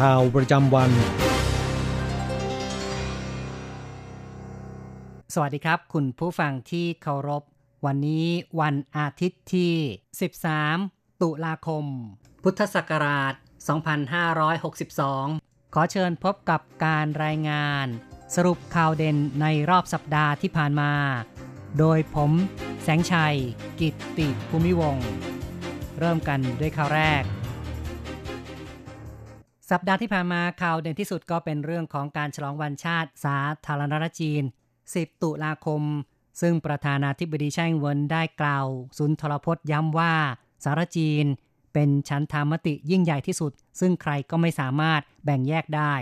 [0.00, 0.90] ข่าวประจำวัน
[5.34, 7.42] สวัสดีครับ คุณผู้ฟังที่เคารพ
[7.86, 8.26] วันนี้
[8.60, 9.72] วันอาทิตย์ที่
[10.48, 11.84] 13 ตุลาคม
[12.44, 13.34] พุทธศักราช
[14.74, 17.86] 2562 ขอเชิญพบกับการรายงาน
[18.34, 20.92] สรุปข่าวเด่นในรอบสัปดาห์ที่ผ่านมา
[21.78, 22.32] โดยผม
[22.82, 23.36] แสงชัย
[23.80, 24.96] กิตติภูมิวง
[25.98, 27.22] เริ่มกันด้วยข่าวแรก
[29.72, 34.42] สัปดาห์ที่ผ่านมาข่าวเด่นที่สุดก็เป็นเรื่องของการฉลองวันชาติสาธารณรัฐจีน
[34.82, 35.82] 10 ตุลาคม
[36.40, 38.66] ซึ่งประธานาธิบดีไช่งเวินได้กล่าว
[38.98, 40.14] สุนทรพจน์ย้ำว่า
[40.64, 41.26] สารจีน
[41.72, 45.94] เป็นชั้นธรรมติยิ่งใหญ่ที่สุด ซึ่งใครก็ไม่สามารถแบ่งแยกได้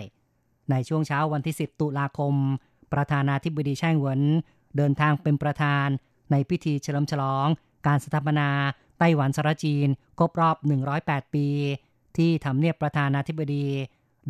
[0.71, 2.35] ในช่วงเช้าวันที่ 10 ตุลาคม
[2.93, 4.23] ประธานาธิบดีไช่งเวิน
[4.77, 5.87] เดินทางเป็นประธาน
[6.31, 7.47] ในพิธีเฉลิมฉลอง
[7.87, 8.49] การสถาปนา
[8.99, 10.57] ไต้หวันสารจีนครบรอบ
[10.97, 11.47] 108 ปี
[12.17, 13.67] ที่ทำเนียบประธานาธิบดี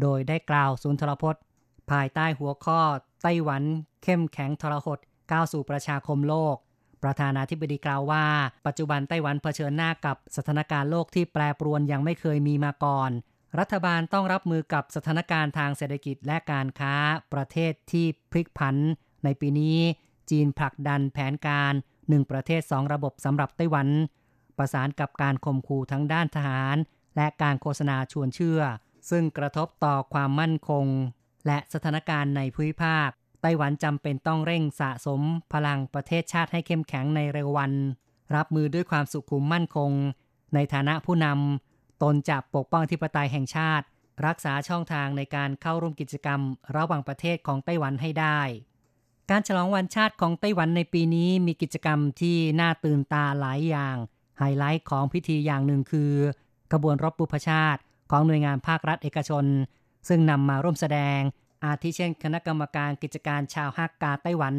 [0.00, 1.42] โดยได้กล่าวสุนทรพจน์
[1.91, 2.81] ภายใต้หัวข้อ
[3.22, 3.62] ไต้หวัน
[4.03, 4.98] เข้มแข็งทรหด
[5.33, 6.56] ก้าวสู่ประชาคมโลก
[7.03, 8.25] ประธานาธิบดีกล่าวว่า
[8.66, 13.10] ปัจจุบันไต้หวันเผชิญหน้ากับสถานการณ์โลกที่แปรปรวนยังไม่เคยมีมาก่อน
[13.59, 16.94] รัฐบาลต้องรับมือกับสถานการณ์ทางเศรษฐกิจและการค้า
[17.32, 18.76] ประเทศที่พลิกผัน
[19.25, 19.78] ในปีนี้
[20.31, 21.72] จีนผลักดันแผนการ
[22.09, 23.88] หนึ่งประเทศสองระบบสำหรับไต้หวัน
[24.59, 26.76] ประสานกับการข่มขู่ทั้งด้านทหาร
[27.20, 28.60] และการโฆษณาชวนเชื่อ
[29.10, 30.86] ซึ่งกระทบต่อความมั่นคง
[31.47, 33.08] และสถานการณ์ในภูมิภาค
[33.42, 35.20] ไต้หวันจำเป็นต้องเร่งสะสม
[35.53, 37.72] พลังประเทศชาติให้เข้มแข็งในเร็ววัน
[38.36, 39.92] รับมือด้วยความสุขุมมั่นคง
[40.54, 43.84] ในฐานะผู้นำตนจะปกป้องธิปไตยแห่งชาติ
[44.26, 46.41] รักษาช่องทางในการเข้าร่วมกิจกรรม
[46.76, 48.41] ระหว่างประเทศของไต้หวันให้ได้
[49.31, 53.97] การฉลองวันชาติของไต้หวันในปีนี้มีกิจกรรมที่น่าตื่นตาหลายอย่าง
[54.38, 56.12] ไฮไลท์ของพิธีอย่างหนึ่งคือ
[56.72, 59.44] ขบวนรบบุพชาติของหน่วยงานภาครัฐเอกชน
[60.08, 61.19] ซึ่งนำมาร่วมแสดง
[61.64, 64.54] อาทิเช่น คณะกรรมการกิจการชาวฮักกาไต้หวัน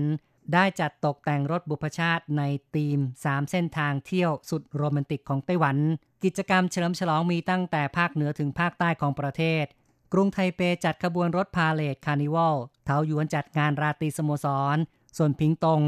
[0.54, 2.44] ได้จัดตกแต่งรถบุพชาติใน
[2.76, 5.78] ธีม 3 เส้นทางเที่ยวสุดโรแมนติกของไต้หวัน
[6.24, 9.66] กิจกรรมเฉลิมฉลองมีตั้งแต่ภาคเหนือถึงภาคใต้ของประเทศ
[10.14, 12.56] กรุงไทเปจัดขบวนรถพาเหรดคาร์นิวัล
[12.86, 14.46] เทาหยวนจัดงานราตรีสโมส
[14.76, 14.78] ร
[15.18, 15.82] ส่วนพิงตง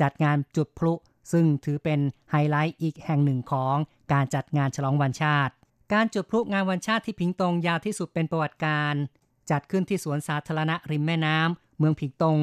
[0.00, 0.92] จัดงานจุดพลุ
[1.32, 2.00] ซึ่งถือเป็น
[2.30, 3.76] ไฮไลท์อีกแห่งหนึ่งของ
[4.12, 5.52] การจัดงานฉลองวันชาติ
[5.92, 8.94] การจุดพลุงานวันชาติที่พิงตงยาวที่สุดเป็นประวัติการณ์
[9.50, 12.38] จัดขึ้นที่สวนสาธารณะริมแม่น้ำเมืองพิงตง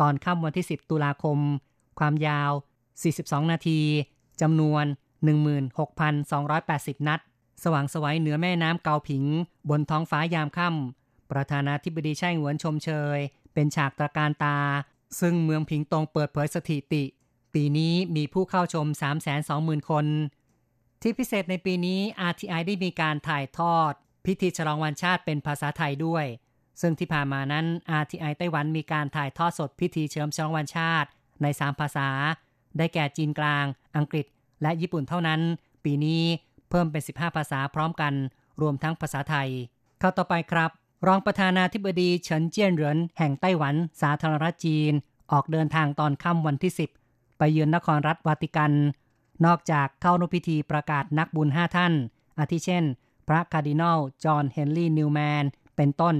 [0.00, 1.38] ตอนค่ำวันที่ 10 ตุลาคม
[1.98, 2.52] ความยาว
[3.02, 3.80] 42 นาที
[4.40, 4.84] จำนวน
[6.16, 7.20] 16,280 นัด
[7.62, 9.24] สว่างสวัยเหนือแม่น้ำเกาผิง
[9.70, 13.18] บนท้องฟ้ายามค่ำประธานาธิบดีไช่หวนชมเชย
[13.54, 14.58] เป็นฉากตระการตา
[15.20, 17.04] ซึ่งเมืองพิงตงเปิดเผยสถิติ
[17.54, 18.86] ปีนี้มีผู้เข้าชม
[19.38, 20.06] 320,000 คน
[21.06, 22.00] ที่พิเศษในปีนี้
[22.30, 23.92] RTI ได้มีการถ่ายทอด
[24.26, 26.24] พิธีฉลองวันชาติเป็นภาษาไทยด้วย
[26.80, 27.66] ซึ่งที่ผ่านมานั้น
[28.02, 31.08] RTI ไต้หวันมีการถ่ายทอดสดพิธีเฉลิมฉลองวันชาติ
[31.42, 32.08] ใน 3 ภาษา
[32.78, 33.64] ได้แก่จีนกลาง
[33.96, 34.26] อังกฤษ
[34.62, 35.40] และญี่ปุ่นเท่านั้น
[35.84, 36.22] ปีนี้
[36.70, 38.12] เพิ่มเป็น 15 ภาษาพร้อมกัน
[38.60, 39.48] รวมทั้งภาษาไทย
[40.00, 40.70] เข้าต่อไปครับ
[41.06, 44.92] รองประธานาธิบดีเฉินเจี้ยนเหรินแห่งไต้หวัน สาธารณรัฐจีน
[45.32, 46.72] ออกเดินทางตอนค่ำวันที่
[47.06, 48.72] 10 ไปเยือนนครรัฐวาติกัน
[49.44, 51.92] นอกจากเข้านุพิธีประกาศนักบุญ 5 ท่าน
[52.38, 52.84] อาทิเช่น
[53.28, 55.44] พระคาร์ดินัล จอห์น เฮนรี่ นิวแมน
[55.76, 56.16] เป็นต้น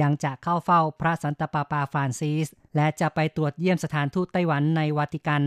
[0.00, 2.46] ยังจะเข้าเฝ้าพระสันตะปาปาฟรานซิส
[2.76, 5.42] และจะไปตรวจเยี่ยมสถานทูตไต้หวันในวาติกัน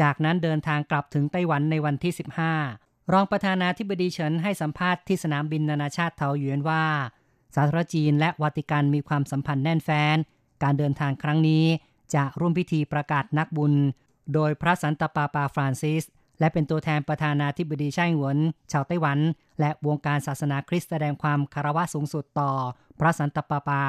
[0.00, 2.12] จากนั้นเดินทางกลับถึงไต้หวันในวันที่
[2.60, 6.84] 15 รองประธานาธิบดีเฉินให้สัมภาษณ์ที่สนามบินนานาชาติเทาหยวนว่า
[7.54, 10.16] สาธารณรัฐจีนและวาติกันมีความสัมพันธ์แน่นแฟ้น
[10.62, 11.64] การเดินทางครั้งนี้
[12.14, 13.72] จะร่วมพิธีประกาศนักบุญ
[14.34, 16.02] โดยพระสันตะปาปาฟรานซิส
[16.40, 18.38] และเป็นตัวแทนประธานาธิบดีไช่อิงเหวิน
[18.72, 19.18] ชาวไต้หวัน
[19.60, 22.52] และวงการศาสนาคริสต์แสดงความคารวะสูงสุดต่อ
[23.00, 23.84] พระสันตะปาปา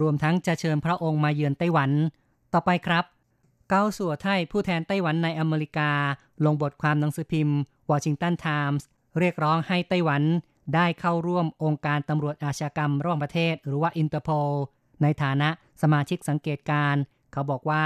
[0.00, 1.90] รวมทั้งจะเชิญพระองค์มาเยือนไต้หวัน
[2.52, 3.04] ต่อไปครับ
[3.68, 5.90] เกาซั่วไท่ผู้แทนไต้หวันในอเมริกา
[6.44, 7.58] ลงบทความหนังสือพิมพ์
[7.90, 8.86] Washington Times
[9.18, 10.22] เรียกร้องให้ไต้หวัน
[10.74, 14.52] ได้เข้าร่วมองค์การตำรวจอาชญากรรมระหว่างประเทศ หรือว่าอินเตอร์โพล
[15.02, 15.48] ในฐานะ
[15.82, 16.94] สมาชิกสังเกตการณ์
[17.32, 17.84] เขาบอกว่า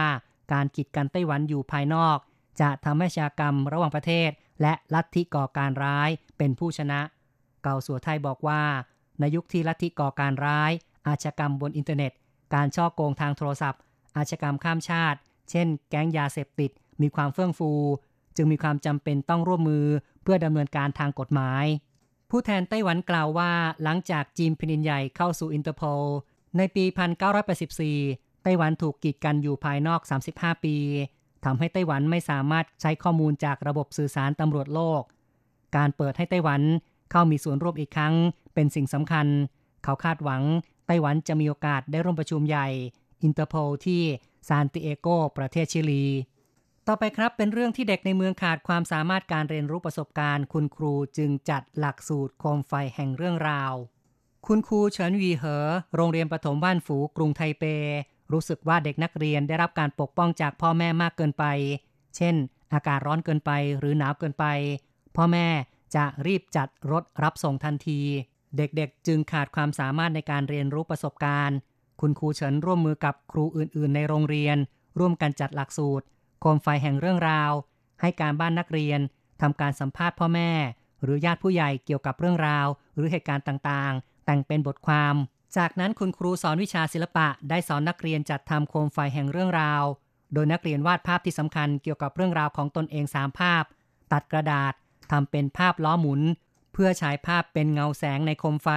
[0.53, 2.19] การกีดกันไต้หวันอยู่ภายนอก
[2.61, 4.31] จะทำให้อาชญากรรมระหว่างประเทศ
[4.63, 7.01] และลัทธิก่อการร้ายเป็นผู้ชนะ
[7.63, 8.63] เกาสัวไทยบอกว่า
[9.21, 10.73] ในยุคที่ลัทธิก่อการร้าย
[11.07, 12.13] อาชญากรรมบนอินเทอร์เน็ต
[12.55, 13.81] การฉ้อโกงทางโทรศัพท์
[14.17, 15.19] อาชญากรรมข้ามชาติ
[15.51, 16.71] เช่น แก๊งยาเสพติด
[17.03, 17.73] มีความเฟื่องฟู
[18.37, 19.87] จึงมีความจำเป็นต้องร่วมมือ
[20.23, 21.65] เพื่อดำเนินการทางกฎหมาย
[22.31, 23.53] ผู้แทนไต้หวันกล่าวว่า
[23.83, 26.03] หลังจากจีนแผ่นดินใหญ่เข้าสู่อินเตอร์โพล
[26.57, 26.85] ในปี
[27.65, 30.01] 1984 ไต้หวันถูกกีดกันอยู่ภายนอก
[30.33, 30.77] 35 ปี
[31.45, 35.03] ทำให้ไต้หวันไม่สามารถใช้ข้อมูลจากระบบสื่อสารตำรวจโลก
[35.77, 36.63] การเปิดให้ไต้หวัน
[37.11, 38.15] เข้ามีส่วนร่วมอีกครั้ง
[38.55, 39.27] เป็นสิ่งสำคัญ
[39.85, 40.43] เขาคาดหวัง
[40.87, 42.69] ไต้หวันจะมีโอกาสได้ร่วมประชุมใหญ่
[43.23, 44.03] อินเตอร์โพลที่
[44.49, 45.09] ซานติเอโก
[45.39, 46.05] ประเทศชิลี
[46.87, 53.73] ต่อไปครับเป็นเรื่องที่เด็กในเมืองขาดความสามารถการเรียนรู้ประสบการณ์ คุณครูจึงจัดหลักสูตรโคมไฟแห่งเรื่องราว
[54.47, 57.65] คุณครูเฉินวีเหอ โรงเรียนประถมบ้านฝูกรุงไทเป
[58.33, 61.45] รู้สึกว่าเด็กนักเรียนได้รับการปกป้องจากพ่อแม่มากเกินไป
[62.17, 62.35] เช่น
[62.75, 64.45] อากาศร้อนเกินไปหรือหนาวเกินไป
[65.17, 65.47] พ่อแม่
[65.95, 68.01] จะรีบจัดรถรับส่งทันที
[68.57, 71.57] เด็กๆ จึงขาดความสามารถในการเรียนรู้ประสบการณ์
[72.01, 74.57] คุณครูเฉินร่วมมือกับครูอื่นๆ ในโรงเรียน
[74.99, 76.05] ร่วมกันจัดหลักสูตร
[76.41, 77.53] โคมไฟแห่งเรื่องราว
[78.01, 79.01] ให้การบ้านนักเรียน
[79.41, 80.51] ทำการสัมภาษณ์พ่อแม่
[81.03, 85.15] หรือญาติผู้ใหญ่เกี่ยวกับเรื่องราว หรือเหตุการณ์ต่างๆ แต่งเป็นบทความ
[85.57, 89.85] จากนั้นคุณครูสอนวิชาศิลปะได้สอนนักเรียนจัดทำโคมไฟแห่งเรื่องราว
[90.35, 93.65] โดยนักเรียนวาดภาพที่สำคัญเกี่ยวกับเรื่องราวของตนเองสามภาพ
[94.13, 94.73] ตัดกระดาษ
[95.13, 96.21] ทำเป็นภาพล้อหมุน
[96.73, 98.69] เพื่อฉายภาพเป็นเงาแสงในโคมไฟ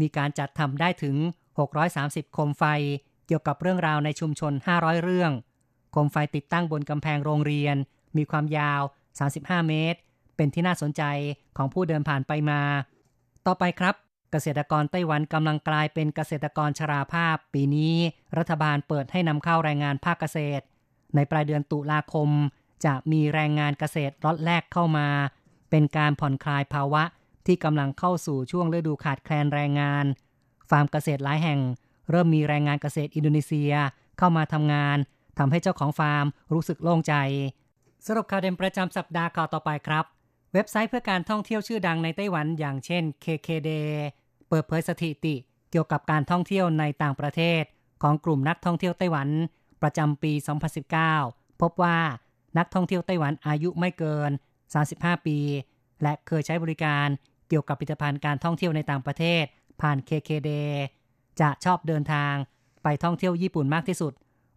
[0.00, 1.16] มีการจัดทำได้ถึง
[1.74, 2.64] 630 โคมไฟ
[3.26, 5.32] เกี่ยวกับเรื่องราวในชุมชน 500 เรื่อง
[5.92, 7.76] โคมไฟติดตั้งบนกำแพงโรงเรียน
[8.16, 8.82] มีความยาว
[9.24, 9.98] 35 เมตร
[10.36, 11.02] เป็นที่น่าสนใจ
[11.56, 12.60] ของผู้เดินผ่านไปมา
[13.46, 13.94] ต่อไปครับ
[14.34, 17.94] เกษตรกรไต้หวันกำลังกลายเป็นเกษตรกรชราภาพ ปีนี้
[18.38, 20.64] รัฐบาลเปิดให้นำเข้าแรงงานภาคเกษตร
[21.14, 22.28] ในปลายเดือนตุลาคม
[22.84, 25.08] จะมีแรงงานเกษตรล็อตแรกเข้ามา
[25.70, 27.02] เป็นการผ่อนคลายภาวะ
[27.46, 30.04] ที่กำลังเข้าสู่ช่วงฤดูขาดแคลนแรงงาน
[30.70, 31.60] ฟาร์มเกษตรหลายแห่ง
[32.10, 33.72] เริ่มมีแรงงานเกษตรอินโดนีเซีย
[34.18, 34.96] เข้ามาทำงาน
[35.38, 37.14] ทำให้เจ้าของฟาร์มรู้สึกโล่งใจ
[38.06, 40.04] สรุปข่าวเด่นประจำสัปดาห์ข่าวต่อไปครับ
[40.52, 43.70] เว็บไซต์เพื่อการท่องเที่ยวชื่อดังในไต้หวันอย่างเช่น KKD
[44.48, 45.34] เปิดเผยสถิติ
[45.70, 47.62] เกี่ยวกับการท่องเที่ยวในต่างประเทศ
[48.02, 49.28] ของกลุ่มนักท่องเที่ยวไต้หวัน
[49.82, 50.32] ประจำปี
[50.96, 51.98] 2019 พบว่า
[52.58, 54.30] นักท่องเที่ยวไต้หวันอายุไม่เกิน
[54.78, 55.38] 35 ปี
[56.02, 57.06] และเคยใช้บริการ
[57.48, 59.44] เกี่ยวกับผลิตภัณฑ์การท่องเที่ยวในต่างประเทศ
[59.80, 60.50] ผ่าน KKD
[61.40, 62.34] จะชอบเดินทาง
[62.82, 64.12] ไปท่องเที่ยวญี่ปุ่นมากที่สุด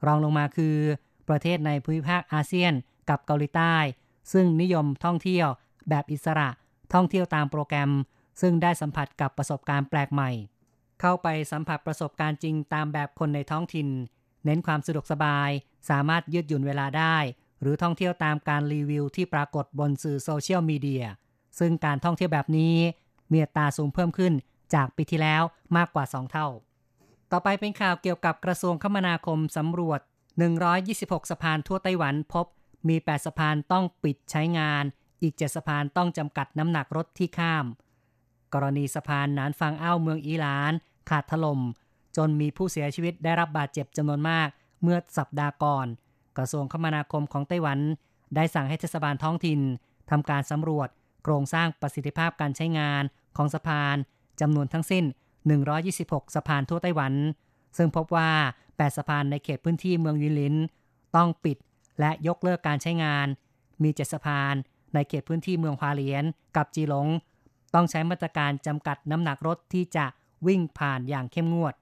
[0.06, 0.76] รองลงมาคือ
[1.30, 2.74] ประเทศในภูมิภาคอาเซียน
[3.10, 3.76] กับเกาหลีใต้
[4.34, 5.48] ซึ่งนิยมท่องเที่ยว
[5.90, 6.50] แบบอิสระ
[6.94, 7.92] ท่องเที่ยวตามโปรแกรม
[8.42, 10.32] ซึ่งได้สัมผัสกับประสบการณ์แปลกใหม่
[11.02, 13.88] เข้าไปสัมผัสประสบการณ์จริงตามแบบคนในท้องถิ่น
[14.46, 15.50] เน้นความสะดวกสบาย
[15.90, 17.18] สามารถยืดหยุ่นเวลาได้
[17.62, 21.06] หรือท่องเที่ยวตามการรีวิวที่ปรากฏบนสื่อโซเชียลมีเดีย
[21.60, 22.76] ซึ่งการท่องเที่ยวแบบนี้
[23.32, 24.34] มีอัตราสูงเพิ่มขึ้น
[24.74, 25.44] จากปีที่แล้ว
[25.78, 26.48] มากกว่า 2 เท่า
[27.32, 30.00] ต่อไปเป็นข่าวเกี่ยวกับกระทรวงคมนาคมสำรวจ
[30.66, 32.46] 126 สะพานทั่วไต้หวันพบ
[32.88, 34.84] มี 8 สะพานต้องปิดใช้งาน
[35.22, 37.66] อีก 7 สะพานต้องจำกัดน้ำหนักรถที่ข้าม
[38.54, 40.74] กรณีสะพานนานฟังอ้าวเมืองอีหลาน
[41.10, 41.62] ขาดถลม่ม
[42.18, 44.48] จนมีผู้เสียชีวิตได้รับบาดเจ็บจำนวนมาก
[44.82, 45.88] เมื่อสัปดาห์ก่อน
[46.38, 47.80] กระทรวงคมนาคมของไต้หวัน
[48.36, 49.62] ได้สั่งให้เทศบาลท้องถิ่น
[50.10, 50.90] ทำการสำรวจ
[51.24, 53.04] โครงสร้างประสิทธิภาพการใช้งาน
[53.38, 53.96] ของสะพาน
[54.42, 55.06] จำนวนทั้งสิ้น
[55.70, 57.14] 126 สะพานทั่วไต้หวัน
[57.78, 58.32] ซึ่งพบว่า
[58.66, 60.56] 8 สะพานในเขตพื้นที่เมืองยินลิน
[61.16, 61.58] ต้องปิด
[62.00, 63.28] และยกเลิกการใช้งาน
[63.84, 64.56] มี 7 สะพาน
[64.94, 66.24] ในเขตพื้นที่เมืองฮวาเลียน
[66.56, 67.08] กับจีหลง
[67.80, 70.06] ต้องใช้มาตรการจำกัดน้ำหนักรถที่จะ
[70.48, 71.74] วิ่งผ่านอย่างเข้มงวด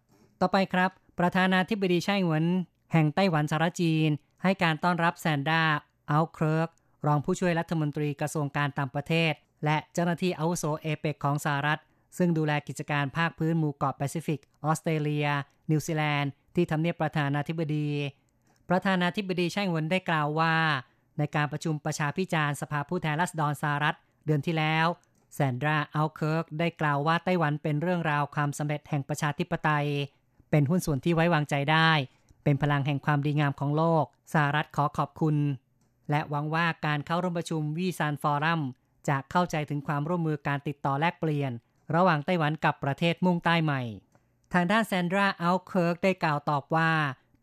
[0.42, 2.46] ต่อไปครับ ประธานาธิบดีไช่หวน
[2.94, 4.10] แห่งไต้หวันสาธารณรัฐจีน
[4.44, 5.64] ให้การต้อนรับแซนดรา
[6.12, 6.70] อัลเคิร์ก
[7.08, 9.34] รองผู้ช่วยรัฐมนตรีกระทรวงการต่างประเทศ
[9.66, 11.80] และเจ้าหน้าที่อาวุโสเอเปกของสหรัฐ
[12.18, 15.28] ซึ่งดูแลกิจการภาคพื้นหมู่เกาะแปซิฟิก ออสเตรเลีย
[15.72, 17.90] นิวซีแลนด์ ที่ทำเนียบประธานาธิบดี
[18.70, 20.56] ประธานาธิบดีไช่อิงเหวินได้กล่าวว่า
[21.18, 24.88] ในการประชุมประชาพิจารณ์สภาผู้แทนราษฎรสหรัฐ เดือนที่แล้ว
[25.36, 29.88] แซนดราอัลเคิร์กได้กล่าวว่าไต้หวันเป็นเรื่องราวความสำเร็จแห่งประชาธิปไตย
[30.50, 31.92] เป็นหุ้นส่วนที่ไว้วางใจได้
[32.44, 35.36] เป็นพลังแห่งความดีงามของโลกสหรัฐขอขอบคุณ
[36.10, 38.62] และหวังว่าการเข้าร่วมประชุมยวี่ซานฟอรัม
[39.10, 41.52] จะเข้าใจถึงความร่วมมือการติดต่อแลกเปลี่ยน
[41.96, 43.82] ระหว่างไต้หวันกับประเทศมุ่งใต้ใหม่
[44.54, 46.92] ทางด้านแซนดราอัลเคิร์กได้กล่าวตอบว่า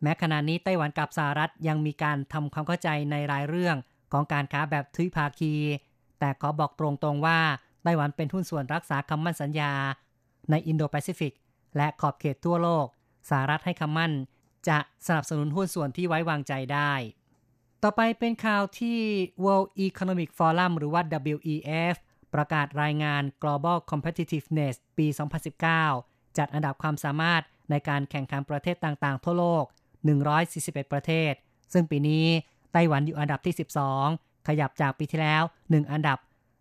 [0.03, 3.77] แม้ขณะนี้ไต้หวันกับสหรัฐยังมีการทำความเข้าใจในรายเรื่อง
[4.13, 5.55] ของการค้าแบบทวิภาคี
[6.19, 7.41] แต่ขอบอกตรงๆว่า
[7.83, 9.73] ไต้หวันเป็นหุ้นส่วนรักษาคำมั่นสัญญา
[10.51, 11.33] ในอินโดแปซิฟิก
[11.77, 12.87] และขอบเขตทั่วโลก
[13.31, 14.13] สหรัฐให้คำมั่น
[14.69, 16.93] จะสนับสนุนหุ้นส่วนที่ไว้วางใจได้
[17.83, 18.99] ต่อไปเป็นข่าวที่
[19.45, 21.03] World Economic Forum หรือว่า
[21.35, 21.95] WEF
[22.35, 25.07] ประกาศรายงาน Global Competitiveness ปี
[25.73, 29.65] 2019 จัดอันดับความสามารถในการแข่งขันประเทศต่างๆ ทั่วโลก
[30.29, 31.33] 141 ประเทศ
[31.73, 32.27] ซึ่งปีนี้
[32.73, 33.55] ไต้หวันอยู่อันดับที่
[34.01, 36.19] 12 ขยับจากปีที่แล้ว 1 อันดับ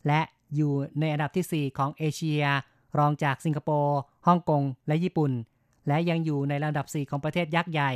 [0.08, 0.22] และ
[0.56, 2.44] อยู่ในอันดับที่ 4 ของเอเชีย
[3.00, 5.32] รองจากสิงคโปร์ฮ่องกง และญี่ปุ่น
[5.88, 7.92] และยังอยู่ในลำดับ 4 ของประเทศยักษ์ใหญ่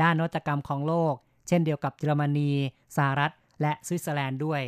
[0.00, 1.14] ด้านนวัตกรรมของโลก
[1.48, 2.50] เช่นเดียวกับเยอรมนี
[2.96, 4.62] สหรัฐ และสวิตเซอร์แลนด์ด้วย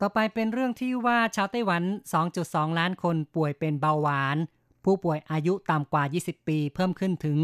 [0.00, 1.82] ต่อไปเป็นเรื่องที่ว่าชาวไต้หวัน
[2.30, 4.36] 2.2 ล้านคนป่วยเป็นเบาหวาน
[4.84, 7.38] ผู้ป่วยอายุต่ำกว่า 20 ปีเพิ่มขึ้นถึง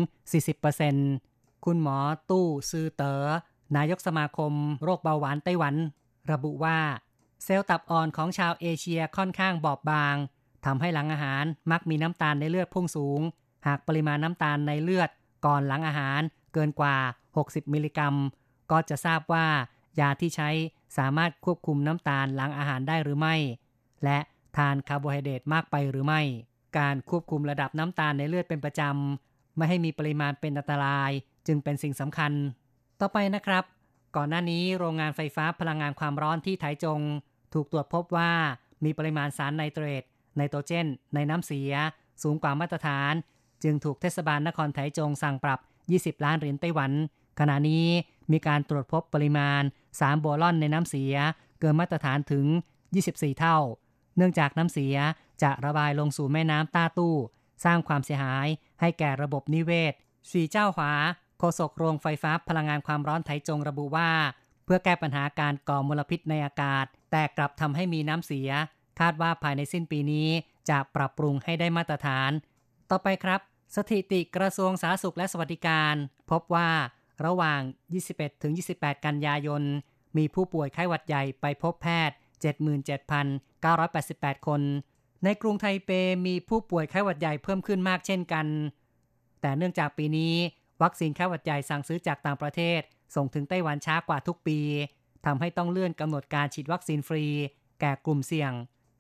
[0.81, 1.97] 40%คุณหมอ
[2.31, 3.25] ตู้ซือเตอ๋อ
[3.77, 4.53] นายกสมาคม
[4.85, 5.75] โรคเบาหวานไต้หวัน
[6.33, 6.79] ระบุว่า
[7.45, 10.17] เซลล์ตับอ่อนของชาวเอเชียค่อนข้างบอบบาง
[10.65, 13.21] ทำให้หลังอาหารมักมีน้ำตาลในเลือดพุ่งสูง
[13.67, 15.11] หากปริมาณน้ำตาลในเลือด
[15.47, 16.21] ก่อนหลังอาหาร
[16.53, 16.97] เกินกว่า
[17.37, 18.15] 60 มิลลิกรัม
[18.71, 19.47] ก็จะทราบว่า
[20.01, 20.51] ยาที่ใช้
[20.99, 23.37] สามารถควบคุมน้ำตาลหลังอาหารได้หรือไม่
[24.05, 24.19] และ
[24.57, 26.21] ทานคาร์โบไฮเดรตมากไปหรือไม่
[26.79, 31.11] การควบคุมระดับน้ำตาลในเลือดเป็นประจำ ไม่ให้มีปริมาณเป็นอันตราย
[31.47, 32.33] จึงเป็นสิ่งสำคัญ
[33.01, 33.65] ต่อไปนะครับ
[34.17, 37.01] ก่อนหน้านี้โรงงานไฟฟ้าพลังงานความร้อนที่ไถจง
[37.55, 38.33] ถูกตรวจพบว่า
[38.85, 40.03] มีปริมาณสารไนเตรต
[40.37, 41.73] ไนโตรเจน ในน้ำเสีย
[42.23, 43.13] สูงกว่ามาตรฐาน
[43.63, 45.61] จึงถูกเทศบาลนครไถจงสั่งปรับ
[45.93, 46.93] 20 ล้านเหรียญไต้หวัน
[47.41, 47.87] ขณะนี้
[48.33, 49.63] มีการตรวจพบปริมาณ
[50.01, 51.15] สารโบลอนในน้ำเสีย
[51.61, 52.47] เกินมาตรฐานถึง
[52.93, 53.59] 24 เท่า
[54.17, 54.97] เนื่องจากน้ำเสีย
[55.43, 57.17] จะระบายลงสู่แม่น้ำต้าตู้
[57.65, 58.47] สร้างความเสียหาย
[58.81, 59.95] ให้แก่ระบบนิเวศ
[60.31, 60.93] สีเจ้าหวา
[61.39, 64.11] โฆษกโรงไฟฟ้าพลังงานความร้อนไถจงระบุว่า
[64.65, 68.51] เพื่อแก้ปัญหาการก่อมลพิษในอากาศ แต่กลับทำให้มีน้ำเสีย
[69.01, 70.29] คาดว่าภายในสิ้นปีนี้
[70.71, 72.31] จะปรับปรุงให้ได้มาตรฐาน
[72.91, 73.41] ต่อไปครับ
[73.77, 75.95] สถิติกระทรวงสาธารณสุขและสวัสดิการ
[76.31, 76.71] พบว่า
[77.25, 77.61] ระหว่าง
[78.33, 79.63] 21-28 กันยายน
[80.17, 82.17] มีผู้ป่วยไข้หวัดใหญ่ไปพบแพทย์
[83.13, 84.61] 77,988 คน
[85.25, 85.91] ในกรุงไทเป
[86.27, 88.47] มีผู้ป่วยไข้หวัดใหญ่เพิ่มขึ้นมากเช่นกัน
[89.41, 90.35] แต่เนื่องจากปีนี้
[90.83, 92.81] วัคซีนไข้หวัดใหญ่สั่งซื้อจากต่างประเทศ
[93.15, 94.59] ส่งถึงไต้หวันช้ากว่าทุกปี
[95.27, 97.27] ทำให้ต้องเลื่อนกำหนดการฉีดวัคซีนฟรี
[97.81, 98.53] แก่กลุ่มเสี่ยง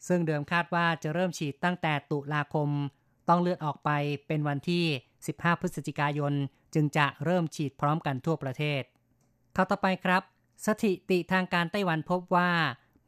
[0.09, 2.69] ซึ่งเดิมคาดว่าจะเริ่มฉีดตั้งแต่ตุลาคม
[3.29, 3.91] ต้องเลื่อนออกไป
[4.27, 4.85] เป็นวันที่
[5.23, 6.33] 15 พฤศจิกายน
[6.75, 8.83] จึงจะเริ่มฉีดพร้อมกันทั่วประเทศ
[9.55, 10.23] เข้าต่อไปครับ
[10.67, 12.51] สถิติทางการไต้หวันพบว่า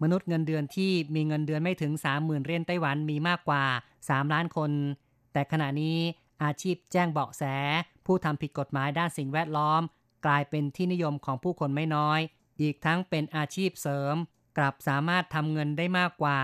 [0.03, 3.65] มนุษย์เงินเดือนที่มีเงินเดือนไม่ถึง 30,000เหรียญไต้หวันมีมากกว่า
[3.99, 4.71] 3 ล้านคน
[5.33, 5.99] แต่ขณะนี้
[6.43, 7.43] อาชีพแจ้งเบาะแส
[8.07, 9.83] ผู้ทำผิดกฎหมายด้านสิ่งแวดล้อม
[10.27, 12.21] กลายเป็นที่นิยมของผู้คนไม่น้อย
[12.61, 14.15] อีกทั้งเป็นอาชีพเสริม
[14.59, 16.39] กลับสามารถทำเงินได้มากกว่า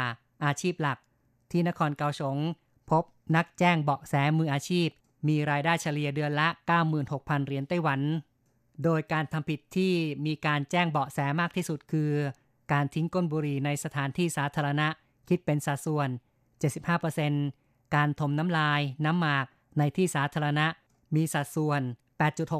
[0.44, 0.98] อาชีพหลัก
[1.50, 2.38] ที่นครเกาสง
[2.90, 3.04] พบ
[3.36, 4.88] นักแจ้งเบาะแสมืออาชีพ
[5.28, 6.48] มีรายได้เฉลี่ยเดือนละ
[6.98, 8.00] 96,000 เหรียญไต้หวัน
[8.84, 9.92] โดยการทำผิดที่
[10.26, 12.10] มีการแจ้งเบาะแสมากที่สุดคือ
[12.72, 14.88] การทิ้งก้นบุหรี่ในสถานที่สาธารณะ
[15.28, 16.08] คิดเป็นสัดส่วน
[17.42, 19.46] 75%การถมน้ำลาย น้ำหมาก
[19.78, 20.66] ในที่สาธารณะ
[21.14, 21.80] มีสัดส่วน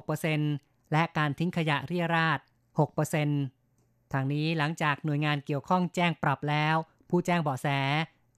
[0.07, 2.39] 8.6%และการทิ้งขยะเรี่ยราด
[2.85, 6.77] 6%ทางนี้หลังจากหน่วยงานเกี่ยวข้องแจ้งปรับแล้ว
[7.09, 7.67] ผู้แจ้งเบาะแส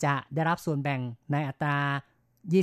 [0.05, 1.01] จะได้รับส่วนแบ่ง
[1.33, 1.81] ในอัตรา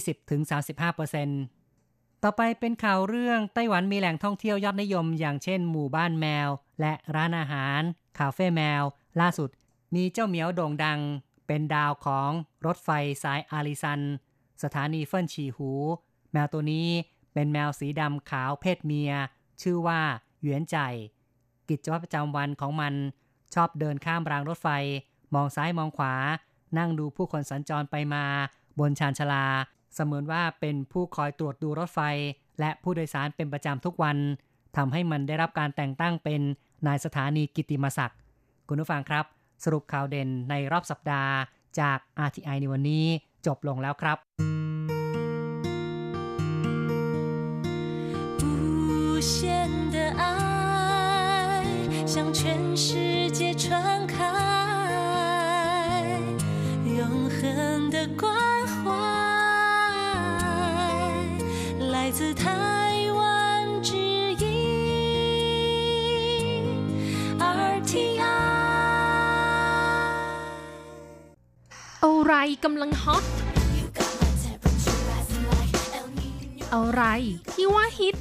[0.08, 6.50] 20-35%ต่อไปเป็นข่าวเรื่องไต้หวันมีแหล่งท่องเที่ยวยอดนิยม อย่างเช่น หมู่บ้านแมว
[6.82, 7.82] และร้านอาหาร
[8.18, 8.84] คาเฟ่แมว
[9.20, 9.50] ล่าสุด
[9.96, 11.00] มีเจ้าเหมียวโด่งดัง
[11.48, 12.32] เป็นดาวของ
[12.66, 12.90] รถไฟ
[13.24, 14.02] สายอาริซัน
[14.64, 15.72] สถานีเฟิ่นฉีหู
[16.32, 16.88] แมวตัวนี้
[17.34, 19.12] เป็นแมวสีดำขาวเพศเมีย
[19.62, 20.02] ชื่อว่า
[20.40, 20.78] เหวียนใจ
[21.70, 22.94] กิจวัตรประจำวันของมัน
[23.54, 24.68] ชอบเดินข้ามรางรถไฟ
[25.36, 26.14] มองซ้ายมองขวา
[26.78, 28.24] นั่งดูผู้คนสัญจรไปมา
[28.80, 29.46] บนชานชลา
[29.94, 32.00] เสมือนว่าเป็นผู้คอยตรวจดูรถไฟ
[32.60, 34.18] และผู้โดยสารเป็นประจำทุกวัน
[34.78, 36.42] ทำให้มันได้รับการแต่งตั้งเป็น
[36.88, 38.20] นายสถานีกิติมศักดิ์
[38.68, 39.26] คุณผู้ฟังครับ
[39.64, 41.34] สรุปข่าวเด่นในรอบสัปดาห์
[41.80, 41.98] จาก
[42.28, 43.06] RTI ในวันนี้
[43.46, 44.18] จบลงแล้วครับ
[49.18, 49.57] 不屑。
[52.18, 54.18] 向全世界传开，
[56.84, 58.34] 永恒的关
[58.66, 58.90] 怀，
[61.92, 62.44] 来自台
[63.14, 63.94] 湾之
[64.44, 64.46] 音
[67.38, 68.24] RTI。
[72.04, 72.34] อะไร
[72.64, 73.24] กำลังฮอต
[76.74, 77.04] อะไร
[77.54, 78.16] ที่ว่าฮิต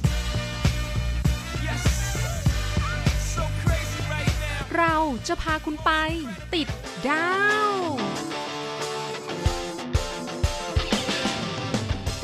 [4.77, 5.91] เราจะพาคุณไป
[6.53, 6.67] ติด
[7.09, 7.29] ดา
[7.69, 7.71] ว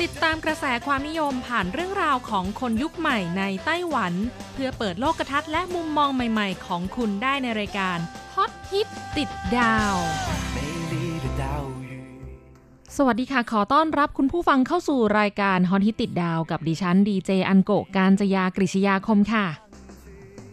[0.00, 4.12] ติดตามกระแสความนิยมผ่านเรื่องราวของคนยุคใหม่ในไต้หวัน
[4.52, 7.98] เพื่อเปิดโลกทัศน์และมุมมองใหม่ๆ ของคุณได้ในรายการ
[8.34, 9.94] ฮอตฮิตติดดาว
[12.98, 19.46] สวัสดีค่ะ ขอต้อนรับคุณผู้ฟังเข้าสู่รายการฮอตฮิตติดดาวกับดิฉันดีเจอันโกการจยากริชยาคมค่ะ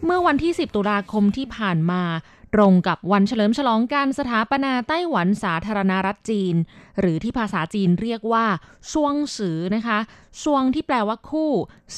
[0.04, 2.02] เมื่อวันที่ 10 ตุลาคมที่ผ่านมา
[2.54, 6.54] ตรงกับวันเฉลิมฉลองการสถาปนาไต้หวันสาธารณรัฐจีน
[7.00, 8.46] หรือที่ภาษาจีนเรียกว่า
[8.92, 9.98] 雙十 นะคะ
[10.42, 11.50] 雙 ที่แปลว่าคู่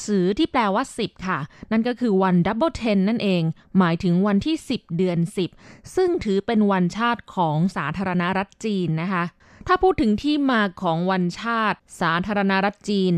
[0.05, 1.39] 十 ที่แปลว่า 10 ค่ะ
[1.71, 3.43] นั่นก็คือวัน Double Ten นั่นเอง
[3.77, 5.19] หมายถึงวันที่ 10 เดือน
[5.57, 9.23] 10 ซึ่งถือเป็นวันชาติของสาธารณรัฐจีนนะคะ
[9.67, 13.13] ถ้าพูดถึงที่มาของวันชาติ สาธารณรัฐจีน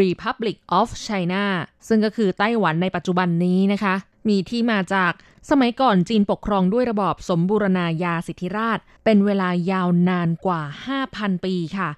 [0.00, 1.44] Republic of China
[1.88, 3.96] ซึ่งก็คือไต้หวันในปัจจุบันนี้นะคะ
[4.28, 5.12] มีที่มาจาก
[5.50, 10.62] สมัยก่อนจีนปกครองด้วยระบอบสมบูรณาญาสิทธิราช เป็นเวลายาวนานกว่า
[11.02, 11.90] 5,000 ปีค่ะ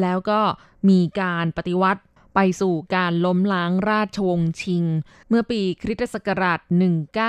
[0.00, 0.40] แล้วก็
[0.88, 2.02] มีการปฏิวัติ
[2.34, 4.84] ไปสู่การล้มล้างราชวงศ์ชิง
[5.28, 6.60] เมื่อปีคริสตศักราช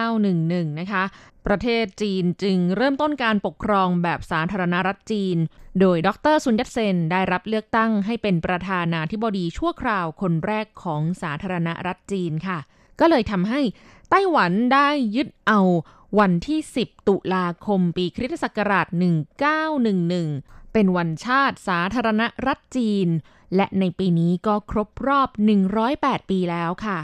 [0.06, 1.04] 1911 นะคะ
[1.48, 5.38] ประเทศจีนจึงเริ่มต้นการปกครองแบบสาธารณรัฐจีน
[5.80, 12.60] โดยดรซุนยัตเซนได้รับเลือกตั้งให้เป็นประธานาธิบดีชั่วคราวคนแรกของสาธารณรัฐจีนค่ะ
[13.00, 13.62] ก็เลยทำให้
[14.10, 15.62] ไต้หวันได้ยึดเอา
[16.20, 18.88] วันที่ 10 ตุลาคมปีคริสตศักราช
[19.80, 23.08] 1911 เป็นวันชาติสาธารณรัฐจีน
[23.56, 25.30] และในปีนี้ก็ครบรอบ
[25.80, 27.00] 108 ปีแล้วค่ะ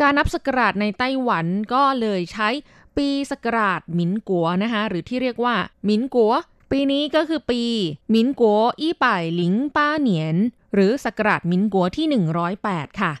[0.00, 2.48] การนับศักราชในไต้หวันก็เลยใช้
[2.96, 6.32] ปีศักราชหมินกัวนะคะ หรือที่เรียกว่าหมินกัว
[6.70, 7.62] ปีนี้ก็คือปี
[8.10, 10.36] หมินกัวอี้ป่ายหลิงป้าเหนียน
[10.74, 12.06] หรือศักราชหมินกัวที่
[12.52, 13.12] 108 ค่ะ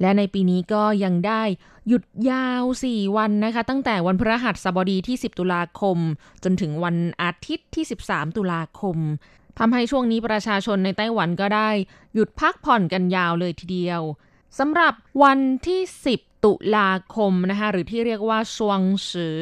[0.00, 1.42] และในปีนี้ก็ยังได้
[1.88, 5.98] หยุดยาว 4 วันนะคะ ตั้งแต่วันพฤหัสบดีที่ 10 ตุลาคม
[6.44, 8.96] จนถึงวันอาทิตย์ที่ 13 ตุลาคม
[9.58, 11.70] ทำให้ช่วงนี้ประชาชนในไต้หวันก็ได้
[12.14, 14.00] หยุดพักผ่อนกันยาวเลยทีเดียว
[14.58, 15.80] สำหรับวันที่
[16.14, 19.38] 10 ตุลาคมนะคะหรือที่เรียกว่าชวงสือ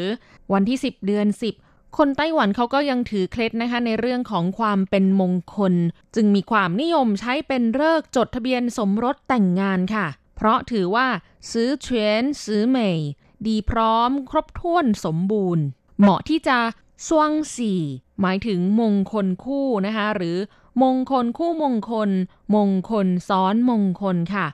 [0.53, 1.27] วันที่ 10 เดือน
[1.63, 5.75] 10 คนไต้หวันเขาก็ยังถือเคล็ดนะคะในเรื่องของความเป็นมงคล
[6.15, 11.09] จึงมีความนิยมใช้เป็นเลิกจดทะเบียนสมรสแต่งงานค่ะ เพราะถือว่า
[11.53, 13.01] ซื้อเฉวนซื้อเหมย
[13.47, 15.65] ดีพร้อมครบถ้วนสมบูรณ์
[16.01, 16.59] เหมาะที่จะ
[17.09, 17.81] ช่วงสี่
[18.21, 20.37] หมายถึงมงคลคู่นะคะ หรือ
[20.83, 22.11] มงคลคู่มงคล
[22.55, 24.47] มงคลซ้อนมงคลค่ะ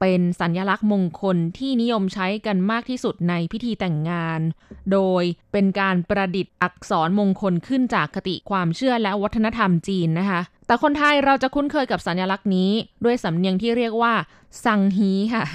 [0.00, 4.40] เป็นสัญญลักษณ์มงคลที่นิยมใช้กันมากที่สุดในพิธีแต่งงาน
[4.92, 5.22] โดย
[5.52, 12.70] เป็นการประดิษฐ์อักษรมงคลขึ้นจากคติความเชื่อและวัฒนธรรมจีนนะคะ แต่คนไทยเราจะคุ้นเคยกับสัญลักษณ์นี้
[13.04, 14.14] ด้วยสำเนียงที่เรียกว่า
[14.64, 15.46] ซังฮีค่ะ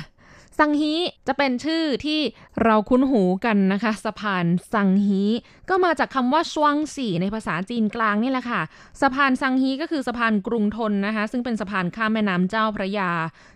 [0.59, 0.93] ซังฮี
[1.27, 2.19] จะเป็นชื่อที่
[2.63, 5.21] เราคุ้นหูกันนะคะสะพานซังฮี
[5.69, 8.61] ก็มาจากคำว่าชวงสี่ในภาษาจีนกลางนี่แหละค่ะ
[9.01, 13.11] สะพานซังฮีก็คือสะพานกรุงทนนะคะ ซึ่งเป็นสะพานข้ามแม่น้ำเจ้าพระยา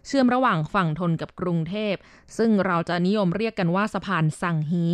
[0.08, 1.96] เชื่อมระหว่างฝั่งทนกับกรุงเทพ
[2.38, 4.86] ซึ่งเราจะนิยมเรียกกันว่าสะพานซังฮี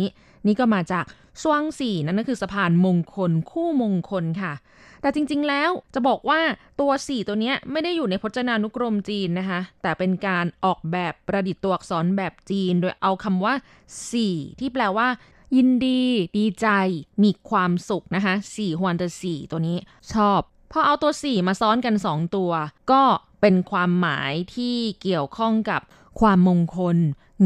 [0.46, 1.04] นี่ก็มาจาก
[1.42, 4.52] ชวงสี่นั่นก็คือสะพานมงคลคู่มงคลค่ะ
[5.00, 6.40] แต่จริงๆแล้วจะบอกว่า
[6.80, 13.54] ตัว 4 ตัวนี้ไม่ได้อยู่ในพจนานุกรมจีนนะคะ แต่เป็นการออกแบบประดิษฐ์ตัวอักษรแบบจีน โดยเอาคำว่า
[14.06, 15.08] 4 ที่แปลว่า
[15.56, 16.02] ยินดี
[16.38, 16.68] ดีใจ
[17.22, 19.78] มีความสุขนะคะสี่ฮวนเตอร์สี่ตัวนี้
[20.12, 20.40] ชอบ
[20.72, 22.52] พอเอาตัว 4 มาซ้อนกัน 2 ตัว
[22.92, 23.02] ก็
[23.40, 25.80] เป็นความหมายที่เกี่ยวข้องกับ
[26.20, 26.96] ความมงคล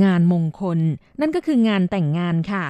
[0.05, 0.79] งานมงคล
[1.21, 2.65] นั่นก็คืองานแต่งงานค่ะ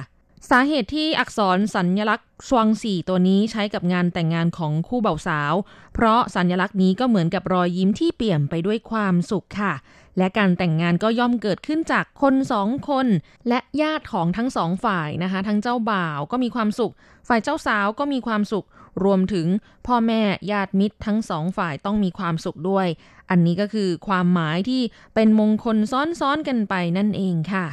[0.47, 5.53] สาเหตุที่อักษรสัญญลักษณ์ชวงสี่ตัวนี้ใช้กับงานแต่งงานของคู่เบ่าสาว
[5.93, 9.73] เพราะสัญญลักษณ์นี้ก็เหมือนกับรอยยิ้มที่เปี่ยมไปด้วยความสุขค่ะ
[10.17, 13.07] และการแต่งงานก็ย่อมเกิดขึ้นจากคนสองคน
[13.47, 16.93] และญาติของทั้งสองฝ่ายนะคะ ทั้งเจ้าบ่าวก็มีความสุข
[17.27, 18.65] ฝ่ายเจ้าสาวก็มีความสุข
[19.03, 19.47] รวมถึง
[19.87, 20.21] พ่อแม่
[20.51, 22.87] ญาติมิตรทั้งสองฝ่ายต้องมีความสุขด้วย
[23.29, 24.81] อันนี้ก็คือความหมายที่
[25.15, 27.67] เป็นมงคลซ้อนๆกันไปนั่นเองค่ะ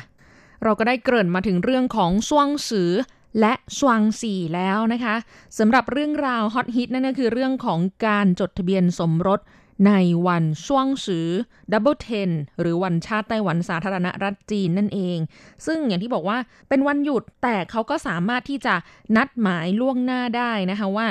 [0.62, 2.92] เราก็ได้เกริ่นมาถึงเรื่องของช่วงสือ
[3.40, 5.14] และชวงสี่แล้วนะคะ
[5.58, 9.40] สำหรับเรื่องราวฮอตฮิตนั่นก็คือเรื่องของการจดทะเบียนสมรส
[9.86, 9.92] ใน
[10.26, 15.18] วัน雙十 Double Ten หรือวันชาติไต้หวันสาธารณรัฐจีนนั่นเอง
[15.66, 16.38] ซึ่งอย่างที่บอกว่า
[16.68, 18.74] เป็นวันหยุดแต่เขาก็สามารถที่จะ
[19.16, 21.06] นัดหมายล่วงหน้าได้นะคะว่า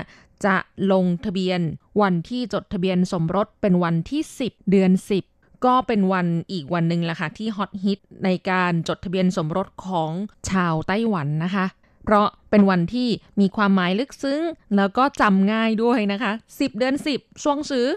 [0.45, 0.57] จะ
[0.91, 1.59] ลงทะเบียน
[2.01, 5.34] วันที่จดทะเบียนสมรสเป็นวันที่ 10 เดือน 10
[5.65, 10.11] ก็เป็นวันอีกวันหนึ่งแหละค่ะที่ฮอตฮิตในการจดทะเบียนสมรสของ
[10.49, 11.65] ชาวไต้หวันนะคะ
[12.05, 14.41] เพราะเป็นวันที่มีความหมายลึกซึ้ง
[14.75, 17.87] แล้วก็จำง่ายด้วยนะคะ 10 เดือน 10 雙十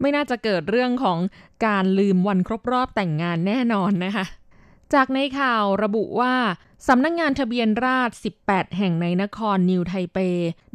[0.00, 1.18] ไม่น่าจะเกิดเรื่องของ
[1.66, 4.24] การลืมวันครบรอบแต่งงานแน่นอนนะคะ
[4.94, 6.34] จากในข่าวระบุว่า
[6.88, 8.14] สำนักงานทะเบียนราษฎร
[8.46, 10.18] 18 แห่งในนครนิวไทเป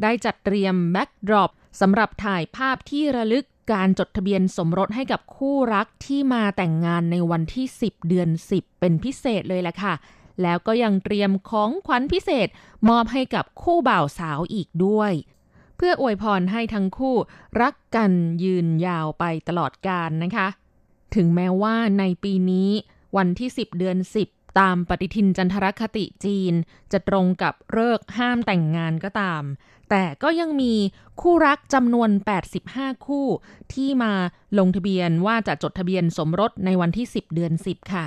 [0.01, 9.93] ได้จัดเตรียม backdrop สำหรับถ่ายภาพที่ระลึก การจดทะเบียนสมรสให้กับคู่รักที่มาแต่งงานในวันที่ 10 เดือน 10 เป็นพิเศษเลยแหละค่ะ
[10.41, 12.47] แล้วก็ยังเตรียมของขวัญพิเศษ
[12.89, 15.13] มอบให้กับคู่บ่าวสาวอีกด้วย
[15.75, 17.15] เพื่ออวยพรให้ทั้งคู่
[17.61, 18.11] รักกัน
[18.43, 20.47] ยืนยาวไปตลอดกาลนะคะ
[21.15, 22.69] ถึงแม้ว่าในปีนี้
[23.17, 26.53] วันที่ 10 เดือน 10 ตามปฏิทินจันทรคติจีน
[26.91, 29.43] จะตรงกับเลิกห้ามแต่งงานก็ตาม
[29.89, 30.73] แต่ก็ยังมี
[31.21, 32.09] คู่รักจำนวน
[32.55, 33.27] 85 คู่
[33.73, 34.13] ที่มา
[34.59, 38.05] ลงทะเบียนว่าจะจดทะเบียนสมรสในวันที่ 10 เดือน 10 ค่ะ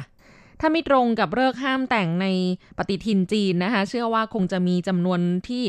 [0.60, 2.26] ถ้าไม่ตรงกับเลิกห้ามแต่งใน
[2.76, 5.62] ปฏิทินจีนนะคะ เชื่อว่าคงจะมีจำนวนที่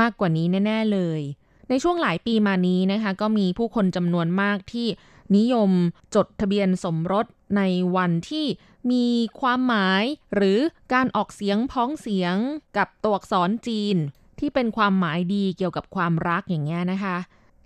[0.00, 1.20] มากกว่านี้แน่ ๆ เลย
[1.68, 4.88] ในช่วงหลายปีมานี้นะคะ ก็มีผู้คนจำนวนมากที่
[5.36, 5.70] นิยม
[6.14, 7.62] จดทะเบียนสมรส ใน
[7.96, 8.46] วันที่
[8.90, 9.06] มี
[9.40, 10.58] ความหมายหรือ
[10.92, 12.36] การออกเสียงพ้องเสียง
[12.76, 13.96] กับตัวอักษรจีน
[14.38, 17.16] ที่เป็นความหมายดีเกี่ยวกับความรักอย่างเงี้ยนะคะ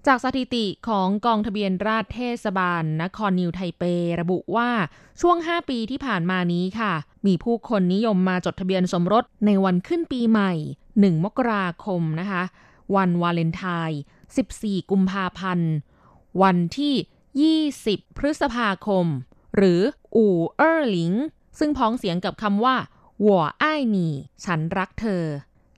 [0.07, 3.83] จากสถิติของกองทะเบียนราษเทศบาลนครนิวไทเป
[4.21, 4.71] ระบุว่า
[5.21, 6.93] ช่วง 5 ปีที่ผ่านมานี้ค่ะ
[7.27, 10.53] มีผู้คนนิยมมาจดทะเบียนสมรสในวันขึ้นปีใหม่
[10.89, 12.43] 1 มกราคมนะคะ
[12.97, 14.01] วันวาเลนไทน์
[14.45, 15.71] 14 กุมภาพันธ์
[16.43, 19.07] วันที่ 20 พฤษภาคม
[19.59, 19.81] หรือ
[20.17, 21.13] อู่เออหลิง
[21.59, 22.77] ซึ่งพ้องเสียงกับคำว่า
[23.23, 24.09] หัวอ้ายหนี
[24.45, 25.25] ฉันรักเธอ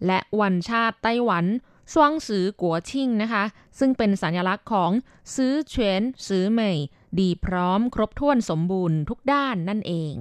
[0.07, 1.45] และวันชาติไต้หวัน
[1.93, 3.45] ชวงซือกัวชิ่งนะคะ
[3.79, 4.91] ซึ่งเป็นสัญลักษณ์ของ
[5.35, 6.79] ซื้อเฉวนซื้อเหมย
[7.19, 10.15] ดีพร้อมครบถ้วนสมบูรณ์ทุกด้านนั่นเอง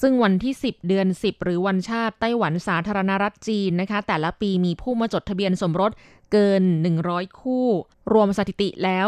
[0.00, 5.92] ซึ่งวันที่ 10 เดือน 10 หรือวันชาติไต้หวันสาธารณรัฐจีนนะคะ แต่ละปีมีผู้มาจดทะเบียนสมรส
[6.32, 6.62] เกิน
[7.00, 7.66] 100 คู่
[8.12, 9.06] รวมสถิติแล้ว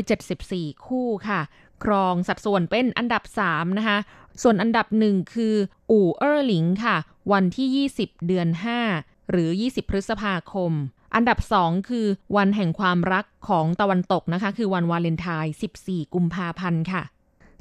[0.00, 1.40] 1,174 คู่ค่ะ
[1.84, 3.98] ครองสัดส่วนเป็นอันดับ 3 นะคะ
[4.42, 5.54] ส่วนอันดับหนึ่งคือ
[5.90, 6.96] อู่เออหลิงค่ะ
[7.32, 8.48] วันที่ 20 เดือน
[8.90, 10.72] 5 หรือ 20 พฤษภาคม
[11.14, 17.02] อันดับ 2 คือวันแห่งความรักของตะวันตกนะคะ คือวันวาเลนไทน์14 กุมภาพันธ์ค่ะ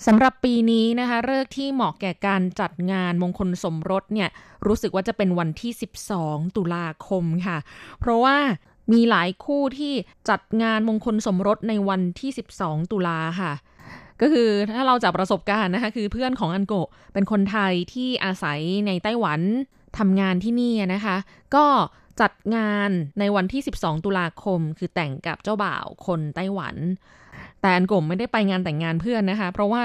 [0.05, 4.29] สำหรับปีนี้นะคะเลิกที่เหมาะแก่การจัดงานมงคลสมรสเนี่ย
[4.67, 5.71] รู้สึกว่าจะเป็นวันที่
[6.15, 7.57] 12 ตุลาคมค่ะ
[7.99, 8.37] เพราะว่า
[8.93, 9.93] มีหลายคู่ที่
[10.29, 13.51] จัดงานมงคลสมรสในวันที่ 12 ตุลาค่ะ
[14.21, 19.41] ก็คือถ้าเราจากประสบการณ์นะคะคือเพื่อนของอันโกะเป็นคนไทยที่อาศัยในไต้หวัน
[19.97, 21.17] ทำงานที่นี่นะคะ
[21.55, 21.65] ก็
[22.21, 26.75] จัดงานในวันที่ 12 ตุลาคม คือแต่งกับเจ้าบ่าวคนไต้หวัน
[27.61, 29.83] แต่อันโกะไม่ได้ไปงานแต่งงานเพื่อนนะคะ เพราะว่า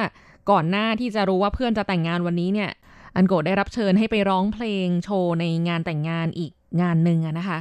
[0.50, 2.70] ก่อนหน้าที่จะรู้ว่าเพื่อนจะแต่งงานวันนี้เนี่ย
[3.16, 7.58] อันโกะได้รับเชิญให้ไปร้องเพลงโชว์ในงานแต่งงานอีกงานหนึ่งนะคะ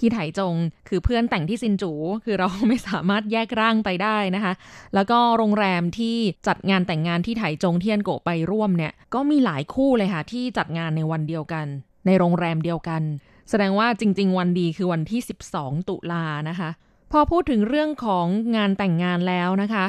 [0.00, 0.54] ที่ไถจง
[0.88, 1.92] คือเพื่อนแต่งที่ซินจู
[2.24, 4.52] คือเราไม่สามารถแยกร่างไปได้นะคะ
[4.94, 6.16] แล้วก็โรงแรมที่
[6.48, 11.66] จัดงานแต่งงานที่ไถจงเที่อันโกไปร่วมเนี่ย ก็มีหลายคู่เลยค่ะที่จัดงานในวันเดียวกัน
[12.06, 13.02] ในโรงแรมเดียวกัน
[13.50, 15.20] แสดงว่าจริง ๆ วันดีคือวันที่
[15.52, 16.70] 12 ตุลานะคะ
[17.12, 19.84] พอพูดถึงเรื่องของงานแต่งงานแล้วนะคะ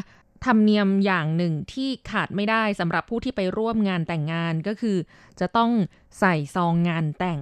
[0.45, 4.97] ธรรมเนียมอย่างหนึ่งที่ขาดไม่ได้สำหรับผู้ที่ไปร่วมงานแต่งงานก็คือ
[5.39, 5.71] จะต้อง
[6.19, 7.39] ใส่ซองงานแต่ง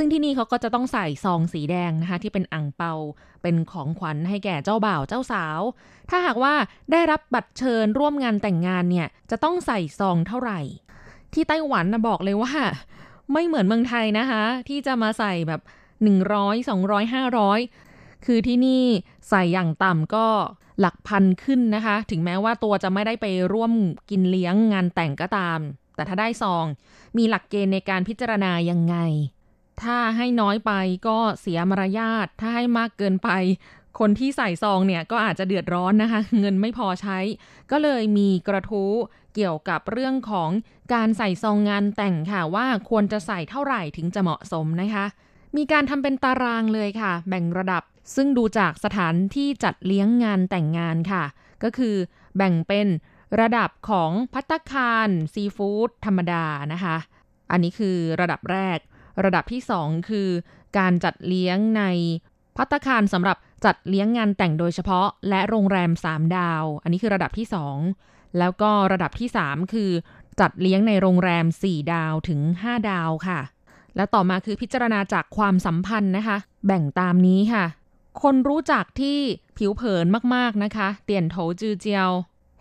[0.00, 2.92] ซึ่งที่นี่เขาก็จะต้องใส่ซองสีแดงนะคะ ที่เป็นอ่งเปา
[3.42, 5.60] เป็นของขวัญให้แก่เจ้าบ่าวเจ้าสาว
[6.10, 6.54] ถ้าหากว่า
[6.92, 10.60] ได้รับบัตรเชิญร่วมงานแต่งงานเนี่ยจะต้องใส่ซองเท่าไหร่
[11.32, 12.52] ที่ไต้หวันนะบอกเลยว่า
[13.32, 15.60] ไม่เหมือนเมืองไทยนะคะ ที่จะมาใส่แบบ
[16.12, 18.84] 100 200 500 คือที่นี่
[19.28, 20.26] ใส่อย่างต่ำก็
[20.80, 23.72] หลักพันขึ้นนะคะ ถึงแม้ว่าตัวจะไม่ได้ไปร่วม
[24.10, 25.58] กินเลี้ยงงานแต่งก็ตาม
[25.94, 26.64] แต่ถ้าได้ซอง
[27.16, 28.96] มีหลักเกณฑ์ในการพิจารณายังไง
[29.84, 30.72] ถ้าให้น้อยไป
[31.08, 33.30] ก็เสียมารยาท ถ้าให้มากเกินไป
[33.98, 37.18] คนที่ใส่ซองเนี่ยก็อาจจะเดือดร้อนนะคะ เงินไม่พอใช้
[37.70, 38.92] ก็เลยมีกระทู้
[39.34, 40.50] เกี่ยวกับเรื่องของ
[40.94, 45.06] การใส่ซองงานแต่งค่ะว่าควรจะใส่เท่าไหร่ถึงจะเหมาะสมนะคะ
[45.56, 47.82] มีการทำเป็นตารางเลยค่ะ แบ่งระดับ
[48.14, 51.24] ซึ่งดูจากสถานที่จัดเลี้ยงงานแต่งงานค่ะ
[51.62, 51.96] ก็คือ
[52.36, 52.86] แบ่งเป็น
[53.40, 56.96] ระดับของพัตตาคารซีฟู้ดธรรมดานะคะ
[57.50, 58.78] อันนี้คือระดับแรก
[59.24, 60.28] ระดับที่ 2 คือ
[60.78, 61.82] การจัดเลี้ยงใน
[62.56, 67.46] พัตคารสำหรับจัดเลี้ยงงานแต่งโดยเฉพาะ และโรงแรม 3 ดาว อันนี้คือระดับที่
[67.92, 69.90] 2 แล้วก็ระดับที่ 3 คือ
[70.40, 73.40] จัดเลี้ยงในโรงแรม 4 ดาวถึง 5 ดาวค่ะ
[73.96, 77.64] และต่อมาคือพิจารณาจากความสัมพันธ์นะคะ แบ่งตามนี้ค่ะ
[78.22, 79.18] คนรู้จักที่
[79.58, 82.10] ผิวเผินมากๆนะคะ เตียนโถจือเจียว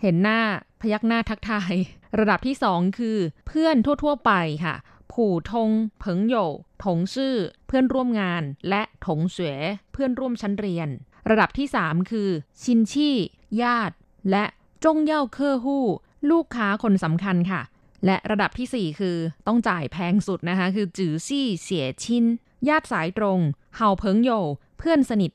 [0.02, 0.40] เห็นหน้า
[0.82, 1.74] พยักหน้าทักทาย
[2.20, 3.18] ระดับที่ 2 คือ
[3.48, 4.32] เพื่อนทั่ว ๆ ไป
[4.66, 4.76] ค่ะ
[5.18, 6.36] ผผู่ทง เผิงโย
[6.84, 7.36] ถงซื่อ
[7.68, 9.62] เพื่อนร่วมงาน และถงเสวย
[9.94, 10.90] เพื่อนร่วมชั้นเรียน
[11.30, 12.30] ระดับที่ 3 คือ
[12.64, 13.16] ชินชี่
[13.62, 13.96] ญาติ
[14.32, 14.46] และ
[14.84, 15.86] จงเย่าเคอฮู้
[16.32, 17.62] ลูกค้าคนสำคัญค่ะ
[18.06, 22.26] และระดับทีสี่ 4 คือต้องจ่ายแพงสุดนะคะ คือจือซี่ เสียชิน
[22.70, 23.40] ญาติสายตรง
[23.76, 24.32] เฮาเพิงโย
[24.78, 25.32] เพื่อนสนิท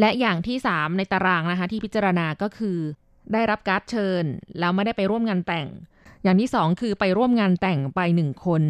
[0.00, 2.78] และอย่างที่ 3 ในตารางนะคะที่พิจารณาก็คือ
[3.32, 4.24] ได้รับการ์ดเชิญ
[4.58, 5.68] แล้วไม่ได้ไปร่วมงานแต่ง
[6.24, 8.62] อย่างที่ 2 คือไปร่วมงานแต่งไป 1 คน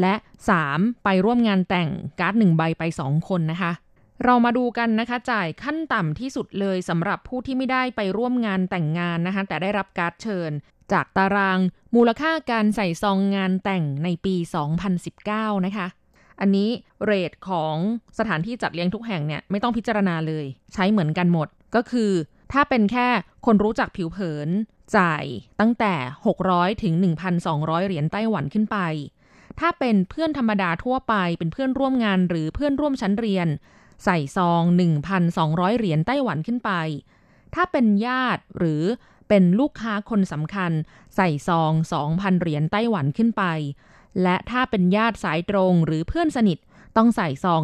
[0.00, 0.14] และ
[0.58, 3.72] 3 ไปร่วมงานแต่งการ์ด1ใบไป 2 คนนะคะ
[4.24, 10.50] เรามาดูกันนะคะ จ่ายขั้นต่ำที่สุดเลยสำหรับผู้ที่ไม่ได้ไปร่วมงานแต่งงานนะคะ แต่ได้รับการ์ดเชิญ
[10.92, 11.58] จากตาราง
[11.94, 14.34] มูลค่าการใส่ซองงานแต่งในปี
[15.00, 15.86] 2019 นะคะ
[16.40, 16.68] อันนี้
[17.04, 17.76] เรทของ
[18.18, 20.44] สถานที่จัดเลี้ยงทุกแห่งเนี่ยไม่ต้องพิจารณาเลย
[20.74, 22.10] ใช้เหมือนกันหมดก็คือ
[22.52, 23.08] ถ้าเป็นแค่
[23.46, 24.48] คนรู้จักผิวเผิน
[24.96, 25.24] จ่าย
[25.60, 25.94] ตั้งแต่
[26.38, 26.94] 600 ถึง
[27.40, 28.78] 1,200 เหรียญไต้หวันขึ้นไป
[29.60, 33.48] ถ้าเป็นเพื่อนธรรมดาทั่วไป เป็นเพื่อนร่วมงานหรือเพื่อนร่วมชั้นเรียน
[34.04, 34.62] ใส่ซอง
[35.20, 36.70] 1,200 เหรียญไต้หวันขึ้นไป
[37.54, 38.82] ถ้าเป็นญาติหรือ
[39.28, 40.72] เป็นลูกค้าคนสำคัญ
[41.16, 41.72] ใส่ซอง
[42.06, 43.44] 2,000 เหรียญไต้หวันขึ้นไป
[44.22, 46.58] และถ้าเป็นญาติสายตรงหรือเพื่อนสนิท
[46.96, 47.62] ต้องใส่ซอง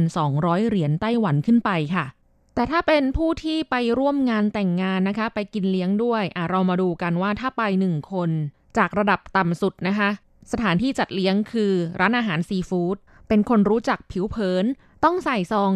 [0.00, 2.06] 3,200 เหรียญไต้หวันขึ้นไปค่ะ
[2.54, 8.30] แต่ถ้าเป็นผู้ที่ไปร่วมงานแต่งงานนะคะ ไปกินเลี้ยงด้วยอะเรามาดูกันว่าถ้าไปหนึ่งคน
[8.78, 10.10] จากระดับต่ำสุดนะคะ
[10.52, 12.96] สถานที่จัดเลี้ยงคือร้านอาหารซีฟู้ด
[13.28, 14.64] เป็นคนรู้จักผิวเผิน
[15.04, 15.70] ต้องใส่ซอง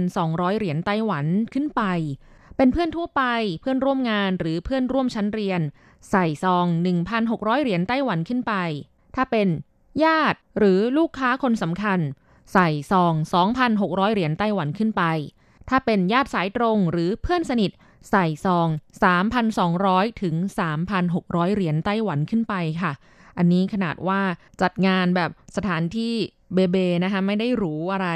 [0.00, 1.82] 1,200 เหรียญไต้หวันขึ้นไป
[2.56, 3.22] เป็นเพื่อนทั่วไป
[3.60, 5.60] เพื่อนร่วมงานหรือเพื่อนร่วมชั้นเรียน
[6.10, 6.66] ใส่ซอง
[7.14, 8.54] 1,600 เหรียญไต้หวันขึ้นไป
[9.14, 9.48] ถ้าเป็น
[10.04, 12.00] ญาติหรือลูกค้าคนสำคัญ
[12.52, 13.12] ใส่ซอง
[13.64, 15.02] 2,600 เหรียญไต้หวันขึ้นไป
[15.68, 17.70] ถ้าเป็นญาติสายตรงหรือเพื่อนสนิท
[18.10, 18.68] ใส่ซอง
[19.44, 20.34] 3,200 ถึง
[20.94, 22.92] 3,600 เหรียญไต้หวันขึ้นไปค่ะ
[23.38, 24.20] อันนี้ขนาดว่า
[24.62, 26.12] จัดงานแบบสถานที่
[26.54, 28.08] เบเบนะคะ ไม่ได้หรูอะไร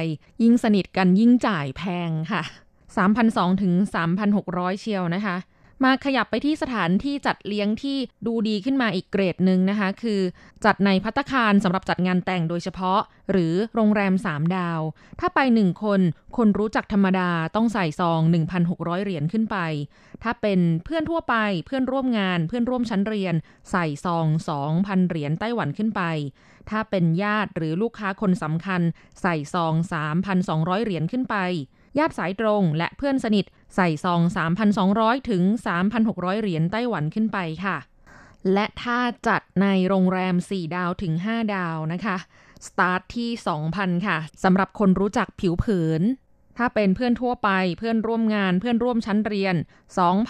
[0.42, 2.42] ยิ่งสนิทกันยิ่งจ่ายแพงค่ะ
[3.02, 3.74] 3,200 ถึง
[4.26, 5.36] 3,600 เชียวนะคะ
[5.84, 10.20] มาขยับไปที่สถานที่จัดเลี้ยงที่ดูดีขึ้นมาอีกเกรดหนึ่งนะคะ คือ
[10.64, 14.80] จัดในพัตตาคารสำหรับจัดงานแต่งโดยเฉพาะ หรือโรงแรม 3 ดาว
[15.20, 16.00] ถ้าไป 1 คน
[16.36, 18.20] คนรู้จักธรรมดาต้องใส่ซอง
[18.62, 19.58] 1,600 เหรียญขึ้นไป
[20.22, 21.36] ถ้าเป็นเพื่อนทั่วไป
[21.66, 23.34] เพื่อนร่วมงานเพื่อนร่วมชั้นเรียน
[23.70, 24.26] ใส่ซอง
[24.66, 26.02] 2,000 เหรียญไต้หวันขึ้นไป
[26.70, 28.80] ถ้าเป็นญาติหรือลูกค้าคนสำคัญ
[29.22, 29.74] ใส่ซอง
[30.28, 31.36] 3,200 เหรียญขึ้นไป
[31.98, 34.20] ญาติสายตรงและเพื่อนสนิทใส่ซอง
[34.76, 35.42] 3,200 ถึง
[35.92, 37.76] 3,600 เหรียญไต้หวันขึ้นไปค่ะ
[38.52, 38.98] และถ้า
[39.28, 42.16] จัดในโรงแรม 4 ดาวถึง 5 ดาวนะคะ
[42.66, 43.30] สตาร์ทที่
[43.68, 46.02] 2,000 ค่ะสำหรับคนรู้จักผิวเผิน
[46.58, 49.54] ถ้าเป็นเพื่อนทั่วไปเพื่อนร่วมงานเพื่อนร่วมชั้นเรียน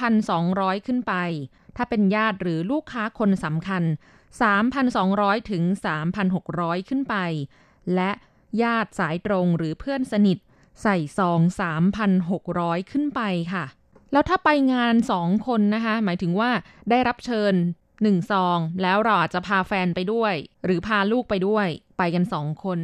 [0.07, 1.15] 2,200 ขึ้นไป
[1.77, 3.83] ถ้าเป็นญาติหรือลูกค้าคนสำคัญ
[4.67, 5.63] 3,200 ถึง
[6.27, 7.17] 3,600 ขึ้นไป
[7.95, 8.11] และ
[8.63, 10.39] ญาติสายตรงหรือเพื่อนสนิท
[10.83, 11.41] ใส่ซอง
[12.17, 13.21] 3,600 ขึ้นไป
[13.53, 13.65] ค่ะ
[14.13, 16.51] แล้วถ้าไปงาน 2 คนนะคะ หมายถึงว่า
[16.91, 17.55] ได้รับเชิญ
[17.93, 21.67] 1 ซอง แล้วเราอาจจะพาแฟนไปด้วย หรือพาลูกไปด้วย
[21.99, 22.81] ไปกัน 2 คน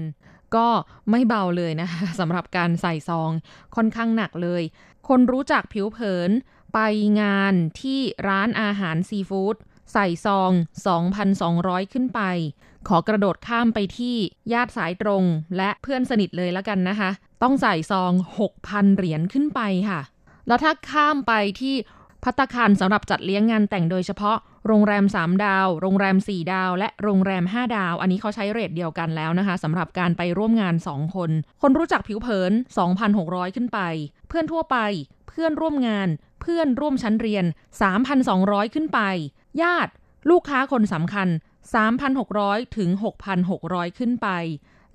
[0.56, 0.68] ก็
[1.10, 3.30] ไม่เบาเลยนะคะสำหรับการใส่ซอง
[3.76, 4.62] ค่อนข้างหนักเลย
[5.08, 6.30] คนรู้จักผิวเผิน
[6.74, 6.80] ไป
[7.20, 9.56] งานที่ร้านอาหารซีฟู้ด
[9.92, 10.50] ใส่ซอง
[11.22, 12.20] 2,200 ขึ้นไป
[12.88, 14.16] ขอกระโดดข้ามไปที่
[14.52, 15.22] ญาติสายตรง
[15.56, 17.10] และเพื่อนสนิทเลยแล้วกันนะคะ
[17.42, 18.12] ต้องใส่ซอง
[18.54, 20.00] 6,000 เหรียญขึ้นไปค่ะ
[20.46, 21.74] แล้วถ้าข้ามไปที่
[22.24, 31.30] พัตตาคารสำหรับจัดเลี้ยงงานแต่งโดยเฉพาะโรงแรม 3 ดาว โรงแรม 4 ดาว และโรงแรม 5 ดาว อันนี้เขาใช้เรทเดียวกันแล้วนะคะสำหรับการไปร่วมงาน 2 คน
[31.62, 32.52] คนรู้จักผิวเผิน
[33.04, 33.80] 2,600 ขึ้นไป
[34.28, 34.76] เพื่อนทั่วไป
[35.28, 36.08] เพื่อนร่วมงาน
[36.40, 37.44] เพื่อนร่วมชั้นเรียน
[38.10, 39.00] 3,200 ขึ้นไป
[39.62, 39.92] ญาติ
[40.30, 41.28] ลูกค้าคนสำคัญ
[41.64, 42.90] 3,600 ถึง
[43.44, 44.28] 6,600 ขึ้นไป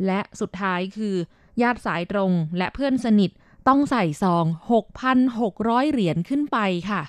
[0.05, 1.15] และสุดท้ายคือ
[1.61, 3.31] ญาติสายตรงและเพื่อนสนิท
[3.67, 4.45] ต้องใส่ซอง
[5.17, 6.57] 6,600 เหรียญขึ้นไป
[6.89, 7.01] ค่ะ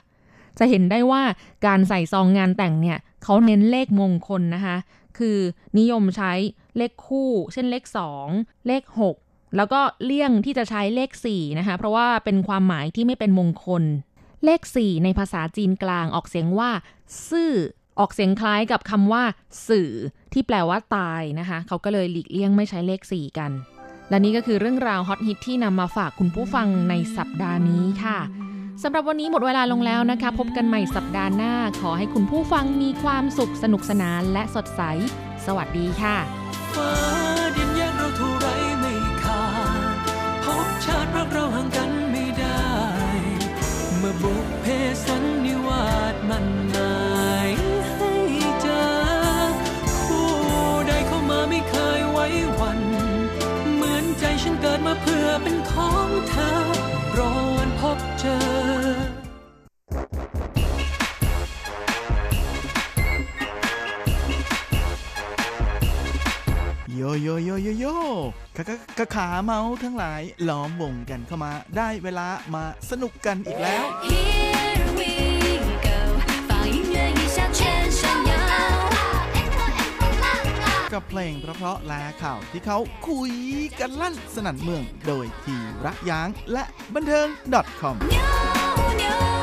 [0.59, 1.23] จะเห็นได้ว่า
[1.67, 4.77] การใส่ซองงานแต่งเนี่ยเขาเน้นเลขมงคลนะคะ
[5.19, 5.39] คือ
[5.79, 6.33] นิยมใช้
[6.77, 7.85] เลขคู่ เช่นเลข
[8.27, 8.83] 2 เลข
[9.21, 13.83] 6 แล้วก็เลี่ยงที่จะใช้เลข 4 นะคะ เพราะว่าเป็นความหมายที่ไม่เป็นมงคล
[14.45, 16.71] เลข 4 ในภาษาจีนกลางออกเสียงว่า
[17.29, 17.53] ซื่อ
[17.99, 19.23] ออกเสียงคล้ายกับคำว่า
[19.69, 19.91] สื่อ
[20.33, 23.51] ที่แปลว่าตายนะคะ เขาก็เลยหลีกเลี่ยงไม่ใช้เลข 4 กัน
[24.11, 28.19] และนี่ก็คือเรื่องราวฮอตฮิตที่นำมาฝากคุณผู้ฟังในสัปดาห์นี้ค่ะ
[28.83, 34.83] สำหรับวันนี้หมดเวลาลงแล้วนะคะ พบกันใหม่สัปดาห์หน้า ขอให้คุณผู้ฟังมีความสุขสนุกสนานและสดใส
[35.47, 36.17] สวัสดีค่ะ
[36.75, 36.93] ฟ้า
[37.57, 38.47] ดินแยกเราเท่าไร
[38.81, 39.45] ไม่ขา
[39.95, 39.97] ด
[40.45, 42.63] พบชาติรักเราห่างกันไม่ได้
[43.99, 44.67] เมื่อบุพเพ
[45.05, 56.51] สันนิวาสมันาเพื่อเป็นของเธอ
[57.19, 58.37] รอวันพบเจอ
[66.97, 67.87] โยโยโยโยโย
[68.57, 68.63] ขา
[68.99, 73.85] ขาขาเมาทั้งหลายล้อมวงกันเข้ามา ได้เวลามาสนุกกันอีกแล้ว
[80.93, 83.33] กับเพลงเพราะๆและข่าวที่เขาคุย
[83.79, 87.27] กันลั่นสนั่นเมือง โดยทีระยางและบันเทิง
[87.81, 88.17] .com 扭
[89.01, 89.40] 扭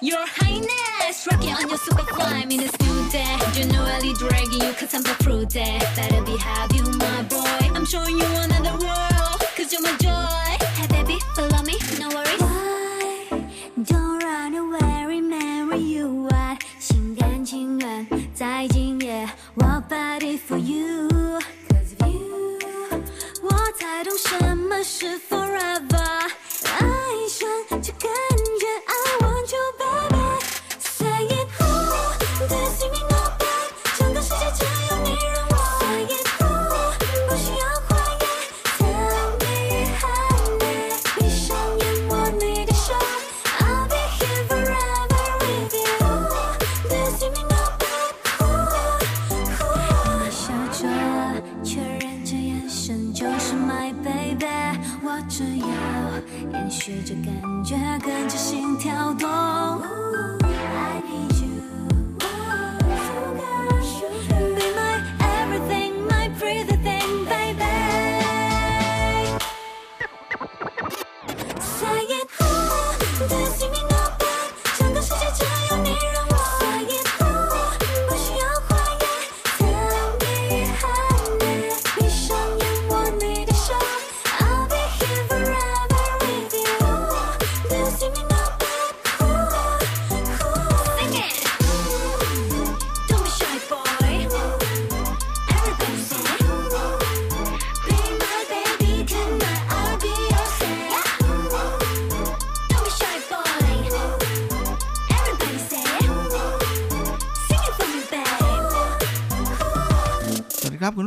[0.00, 0.08] you.
[0.08, 3.36] Your highness, rocking on your super fly, me this new day.
[3.54, 5.78] You know I lead dragging you cause I'm the fruit day.
[5.96, 7.70] Better be have you, my boy.
[7.74, 8.83] I'm showing you another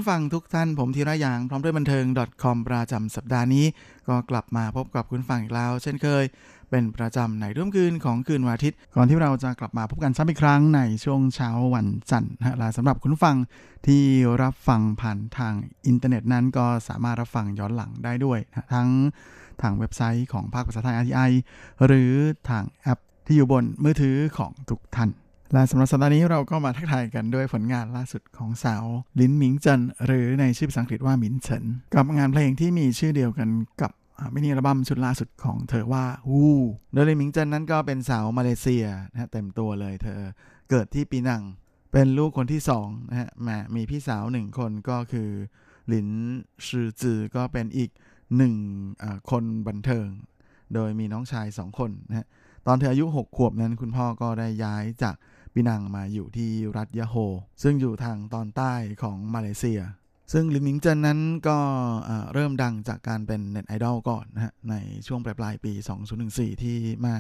[0.08, 2.06] ฟังทุกท่านผมธีระยางพร้อมด้วยบันเทิง
[2.44, 3.66] .com ประจำสัปดาห์นี้
[4.08, 6.24] ก็กลับมาพบกับคุณฟังอีกแล้ว เช่นเคย
[6.70, 13.38] เป็นประจำในร่วมคืนของคืนวันอาทิตย์ ก่อนที่เราจะกลับมาพบกันซ้ำอีกครั้งในช่วงเช้าวันจันทร์นะและสำหรับคุณฟัง
[13.88, 14.04] ที่
[14.42, 15.54] รับฟังผ่านทาง
[15.86, 18.90] อินเทอร์เน็ตนั้นก็สามารถรับฟังย้อนหลังได้ด้วยนะทั้ง
[19.62, 21.32] ทางเว็บไซต์ของภาคภาษาไทย RTI
[21.86, 22.12] หรือ
[22.50, 25.12] ทางแอปที่อยู่บนมือถือของทุกท่าน
[25.54, 28.86] และสำหรับสัปดาห์นี้เราก็มาทักทายกันด้วยผลงานล่าสุดของสาว
[29.20, 33.50] ลินหมิงเจินหรือในชื่อภาษาอังกฤษว่าหมินเฉินกับงานเพลงที่มีชื่อเดียวกัน
[33.82, 33.92] กับ
[34.34, 36.48] มินิอัลบั้มชุดล่าสุดของเธอว่าวู
[36.94, 40.20] โดยลินหมิงเจินนั้นก็เป็นสาวมาเลเซียนะฮะเต็มตัวเลยเธอ
[40.70, 41.44] เกิดที่ปีนัง
[41.92, 45.30] เป็นลูกคนที่สองนะฮะแหมมีพี่สาวหนึ่งคนก็คือ
[45.88, 46.08] หลิน
[46.68, 47.90] ชื่อจือก็เป็นอีก
[48.38, 48.56] หนึ่ง
[49.32, 50.08] คนบันเทิง
[50.74, 52.28] โดยมีน้องชายสองคนนะฮะ
[52.68, 55.16] ตอนเธออายุ 6 ขวบนั้นคุณพ่อก็ได้ย้ายจาก
[55.58, 57.16] ปีนังมาอยู่ที่รัฐยะโฮ
[57.64, 59.82] ซึ่งอยู่ทางตอนใต้ของมาเลเซีย
[60.34, 61.58] ซึ่งลินมิงเจินนั้นก็
[62.34, 64.76] เริ่มดังจากการเป็นเน็ตไอดอลก่อนนะฮะใน
[65.08, 65.74] ช่วงปลายปลายปี
[66.18, 67.16] 2014 ที่มา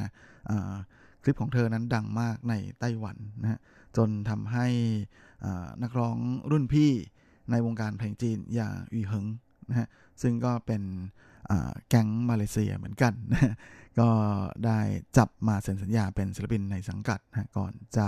[1.24, 3.60] คลิปของเธอนั้นดังมากในไต้หวันนะฮะ
[3.98, 4.68] จนทำให้
[5.84, 6.18] นักร้อง
[6.52, 6.92] รุ่นพี่
[7.52, 9.26] ในวงการเพลงจีนอย่างอีเหิง
[9.70, 9.88] นะฮะ
[10.22, 10.84] ซึ่งก็เป็น
[11.90, 13.54] แก๊งมาเลเซียเหมือนกันนะ
[14.00, 14.10] ก็
[14.66, 14.80] ได้
[15.18, 18.08] จับมาเซ็นสัญญาเป็นศิลปินในสังกัดนะก่อนจะ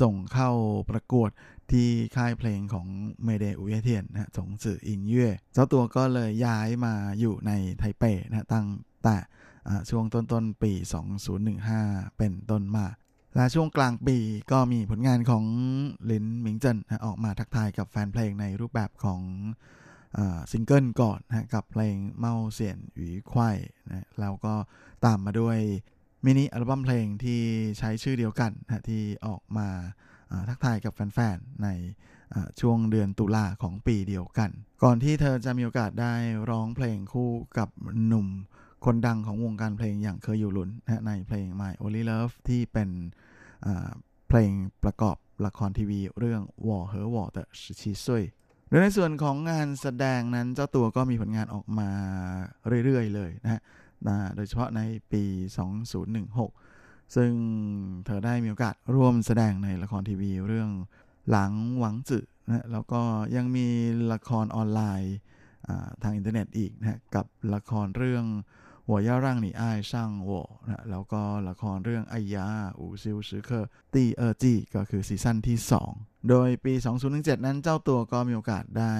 [0.00, 0.50] ส่งเข้า
[0.90, 1.30] ประกวด
[1.70, 2.86] ที่ค่ายเพลงของ
[3.24, 8.66] เมเดอุยเทียนนะสงสื่ออินเย่เจ้าตัวก็เลยย้ายมาอยู่ในไทเปนะตั้ง
[9.04, 9.16] แต่
[9.90, 10.72] ช่วงต้นๆปี
[11.44, 12.86] 2015 เป็นต้นมา
[13.36, 14.16] และช่วงกลางปี
[14.52, 15.44] ก็มีผลงานของ
[16.10, 19.20] ลินหมิงเจินออกมาทักทายกับแฟนเพลงในรูปแบบของ
[20.52, 23.56] ซิงเกิลก่อนนะกับเพลงเมาเสียนหวีควาย
[23.88, 24.54] นะแล้วก็
[25.04, 25.58] ตามมาด้วย
[26.24, 27.40] มินิอัลบั้มเพลงที่
[27.78, 29.68] ใช้ชื่อเดียวกันนะที่ออกมา
[30.48, 31.68] ทักทายกับแฟนๆ ใน
[32.60, 34.50] ช่วงเดือนตุลาของปีเดียวกัน
[34.82, 36.14] ก่อนที่เธอจะมีโอกาสได้
[36.50, 37.68] ร้องเพลงคู่กับ
[38.06, 38.28] หนุ่ม
[38.84, 42.90] คนดังของวงการเพลงอย่างเคยอยู่หลุนนะในเพลง My Only Love ที่เป็น
[44.28, 44.52] เพลง
[44.84, 47.42] ประกอบละครทีวีเรื่องวอเหอวอแต่
[47.80, 48.24] ชิซุย
[48.76, 51.90] ดยในส่วนของงานแสดงนั้นเจ้าตัวก็มีผลงานออกมา
[52.84, 53.60] เรื่อยๆเลยนะฮะ
[54.36, 54.80] โดยเฉพาะใน
[55.12, 55.24] ปี
[56.20, 57.32] 2016 ซึ่ง
[58.06, 60.70] เธอได้มีโอกาสร่วมแสดงในละครทีวีเรื่อง
[61.30, 63.02] หลังหวังจือนะแล้วก็
[63.36, 63.66] ยังมี
[64.12, 65.16] ละครออนไลน์
[66.02, 68.24] ทางอินเทอร์เน็ตอีกนะกับละครเรื่อง
[68.88, 70.30] หัวย่าร่างหนีอ้ายช่างโว
[70.66, 72.46] นะแล้วก็ละครเรื่องไอยา
[72.78, 75.58] อูซิวชือเคอตีเออจีก็คือซีซั่นที่
[75.92, 76.72] 2 โดยปี
[77.10, 78.94] 2017 นั้นเจ้าตัวก็มีโอกาสได้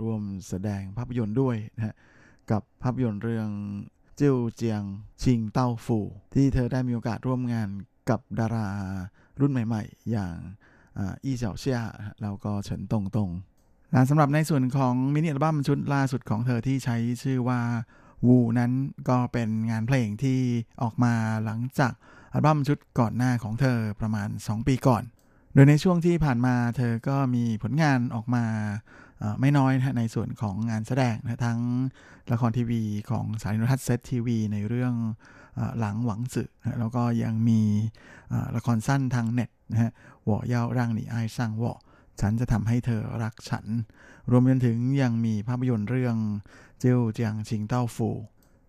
[0.00, 1.96] ร่วมแสดงภาพยนตร์ด้วยนะ
[2.50, 3.48] กับภาพยนตร์เรื่อง
[4.20, 4.82] จิ้วเจียง
[5.22, 5.98] ชิงเต้าฟู
[6.34, 7.68] ที่เธอได้มีโอกาสร่วมงาน
[8.10, 8.68] กับดารา
[9.40, 10.34] รุ่นใหม่ ๆ อย่าง
[11.24, 11.80] อี้เสี่ยวเชี่ย
[12.22, 13.30] แล้วก็เฉินตงตง
[14.08, 17.60] สำหรับในส่วนของมินิอัลบั้มชุดล่าสุดของเธอที่ใช้ชื่อว่า
[18.26, 18.72] วูนั้น
[19.08, 20.40] ก็เป็นงานเพลงที่
[20.82, 21.14] ออกมา
[21.44, 21.92] หลังจาก
[22.32, 25.02] อัลบั้มชุดก่อนหน้าของเธอประมาณ 2 ปีก่อน
[25.54, 28.44] โดยในช่วงที่ผ่านมาเธอก็มีผลงานออกมา
[29.40, 31.60] ไม่น้อยนะในส่วนของงานแสดงนะทั้ง
[32.32, 34.94] ละครทีวีของสายนทัศน์เซตทีวีในเรื่อง
[35.78, 37.62] หลังหวังสื่อแล้วก็ยังมี
[38.56, 39.92] ละครสั้นทางเน็ตนะฮะ
[40.28, 41.72] วอเย้าร่างหนีไอ้สร้างวอ
[42.20, 43.66] ฉันจะทำให้เธอรักฉัน
[44.30, 46.16] รวมไปถึงยังมีภาพยนตร์เรื่อง
[46.78, 48.10] เจียวเจียงชิงเต้าฟู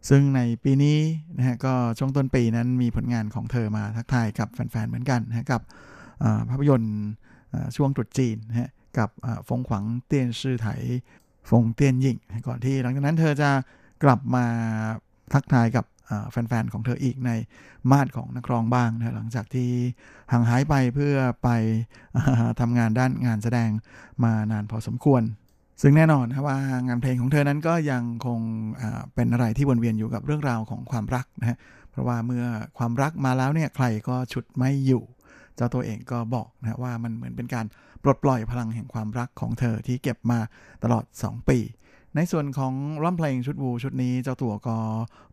[0.09, 0.97] ซึ่งในปีนี้
[1.37, 5.61] นะฮะก็ช่วงต้นปีนั้นมีผลงานของเธอมาทักทายกับแฟนๆเหมือนกันนะกับ
[6.49, 6.97] ภาพยนตร์
[7.75, 9.09] ช่วงตรุษจีนนะฮะกับ
[9.47, 10.67] ฟงขวังเตียนชื่อไถ
[11.49, 13.49] ฟงเตียนยิ่ง ก่อนที่หลังจากนั้นเธอจะ
[14.03, 14.45] กลับมา
[15.33, 15.85] ทักทายกับ
[16.31, 17.31] แฟนๆของเธออีกใน
[17.91, 19.69] มาดของนักร้องบ้างนะหลังจากที่
[20.31, 21.49] ห่างหายไปเพื่อไป
[22.59, 23.69] ทำงานด้านงานแสดง
[24.23, 25.23] มานานพอสมควร
[25.81, 26.57] ซึ่งแน่นอนว่า
[26.87, 28.39] งานเพลงของเธอนั้นก็ยังคง
[29.15, 31.57] เป็นอะไรที่วนเวียนอยู่กับเรื่องราวของความรักนะฮะ
[31.91, 32.45] เพราะว่าเมื่อ
[32.77, 35.03] ความรักมาแล้วเนี่ยใครก็ฉุดไม่อยู่
[35.55, 37.65] เจ้าตัวเองก็บอกนะว่ามันเหมือนเป็นการ
[38.03, 40.39] ปลดปล่อยพลังแห่งความรักของเธอที่เก็บมา
[40.83, 41.59] ตลอด 2 ปี
[42.15, 42.73] ในส่วนของ
[43.03, 44.77] ร่ำเพลงชุดวูชุดนี้เจ้าตัวก็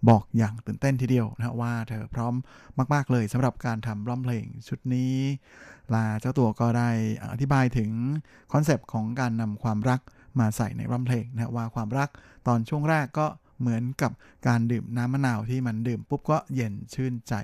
[0.08, 2.34] บอกอย่างตื่นเต้นทีเดียวนะว่าเธอพร้อม
[2.94, 5.14] มาก ๆเลยสำหรับการทำร่ำเพลงชุดนี้
[5.94, 6.90] ลาเจ้าตัวก็ได้
[7.32, 7.90] อธิบายถึง
[8.52, 10.00] คอนเซปต์ของการนำความรัก
[10.40, 12.08] มาใส่ในร่ำเพลงนะว่าความรัก
[12.46, 13.26] ตอนช่วงแรกก็
[13.60, 14.12] เหมือนกับ
[14.46, 17.34] การดื่มน้ำมะนาวที่มันดื่มปุ๊บก็เย็นชื่นใจ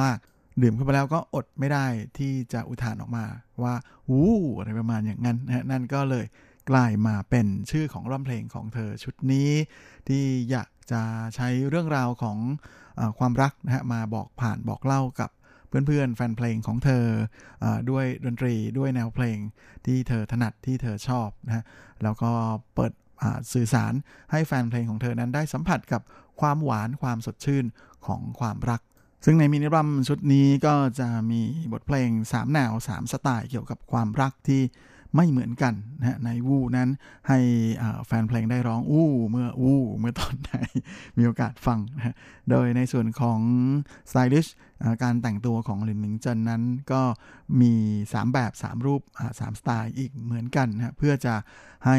[0.00, 1.86] มากๆ ดื่มเข้าไปแล้วก็อดไม่ได้
[2.18, 3.24] ที่จะอุทานออกมา
[3.62, 3.74] ว่า
[4.10, 6.26] วู้อะไรประมาณอย่างนั้นนะนั่นก็เลย
[6.70, 9.50] กลายมาเป็นชื่อของร่ำเพลงของเธอชุดนี้
[10.08, 11.02] ที่อยากจะ
[11.34, 12.38] ใช้เรื่องราวของ
[12.98, 15.30] อความรักนะฮะมาบอกผ่านบอกเล่ากับ
[15.86, 17.04] เพื่อนๆ แฟนเพลงของเธอ
[17.64, 19.38] อด้วยดนตรีด้วยแนวเพลง
[19.86, 21.64] ที่เธอถนัดที่เธอชอบนะฮะ
[22.02, 22.30] แล้วก็
[22.74, 22.92] เปิด
[23.52, 23.92] สื่อสาร
[24.32, 26.02] ให้แฟนเพลงของเธอนั้นได้สัมผัสกับ
[26.40, 27.64] ความหวานความสดชื่น
[28.06, 28.80] ของความรัก
[29.24, 31.42] ซึ่งในมินิบัมชุดนี้ก็จะมี
[31.72, 34.62] บทเพลง 3 แนว 3 สไตล์เกี่ยวกับความรักที่
[35.16, 36.88] ไม่เหมือนกันนะในวูนั้น
[37.28, 37.38] ให้
[38.06, 40.54] แฟนเพลงได้ร้องอู้เมื่ออู้เมื่อตอนไหน
[41.18, 42.14] มีโอกาสฟังนะ
[42.50, 43.40] โดยในส่วนของ
[44.10, 44.46] styling
[45.02, 47.02] การแต่งตัวของหลินหมิงเจินนั้นก็
[47.60, 47.72] มี
[48.06, 49.02] 3 แบบ 3 รูป
[49.38, 51.34] 3 สไตล์อีกเหมือนกันนะเพื่อจะ
[51.86, 51.98] ให้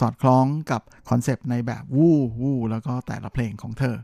[0.00, 3.96] สอดคล้องกับคอนเซปต์ในแบบวู้วู้แล้วก็แต่ละเพลงของเธอ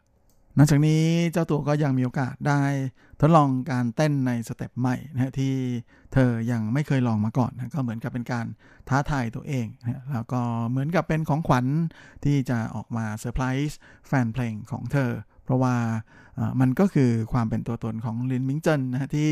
[0.56, 2.62] นอกจากนี้เจ้าตัวก็ยังมีโอกาสได้
[3.20, 5.54] ทดลองการเต้นในสเต็ปใหม่นะที่
[6.12, 8.46] เธอยังไม่เคยลองมาก่อนนะก็เหมือนกับเป็นการ
[8.88, 10.40] ท้าทายตัวเองนะแล้วก็
[10.70, 11.66] เหมือนกับเป็นของขวัญ
[12.24, 15.10] ที่จะออกมาเซอร์ไพรส์แฟนเพลงของเธอ
[15.44, 15.76] เพราะว่า
[16.60, 19.28] มันก็คือความเป็นตัวตนของหลินหมิงเจินนะที่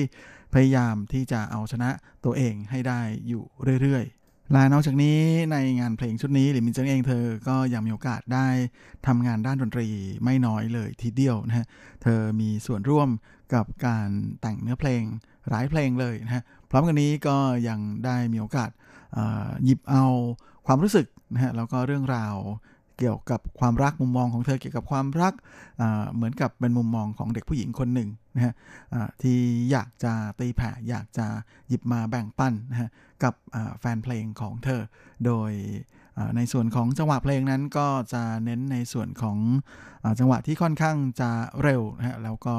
[0.55, 1.91] พยายามที่จะเอาชนะ
[2.25, 3.45] ตัวเองให้ได้อยู่
[3.83, 5.18] เรื่อยๆ และนอกจากนี้
[5.53, 8.47] ในงานเพลงชุดนี้หลินหมิงเจินเองเธอก็ยังมีโอกาสได้
[9.07, 9.88] ทำงานด้านดนตรี
[10.24, 11.66] ไม่น้อยเลยทีเดียวนะฮะ
[12.03, 13.09] เธอมีส่วนร่วม
[13.55, 14.09] กับการ
[14.40, 15.03] แต่งเนื้อเพลง
[15.49, 17.36] หลายเพลงเลยนะฮะพร้อมกันนี้ก็
[17.68, 18.70] ยังได้มีโอกาส
[19.64, 20.05] หยิบเอา
[20.66, 22.34] ความรู้สึกนะฮะแล้วก็เรื่องราว
[22.99, 25.34] เกี่ยวกับความรักมุมมองของเธอเกี่ยวกับความรัก
[26.14, 28.55] เหมือนกับเป็นมุมมองของเด็กผู้หญิงคนหนึ่ง นะฮะ
[29.22, 29.39] ที่
[29.70, 31.26] อยากจะตีแผ่อยากจะ
[31.68, 32.91] หยิบมาแบ่งปันนะฮะ
[33.22, 33.34] กับ
[33.80, 34.82] แฟนเพลงของเธอ
[35.26, 35.53] โดย
[36.37, 39.39] ในส่วนของจังหวะเพลงนั้นก็จะเน้นในส่วนของ
[40.18, 41.30] จังหวะที่ค่อนข้างจะ
[41.62, 42.57] เร็วนะฮะแล้วก็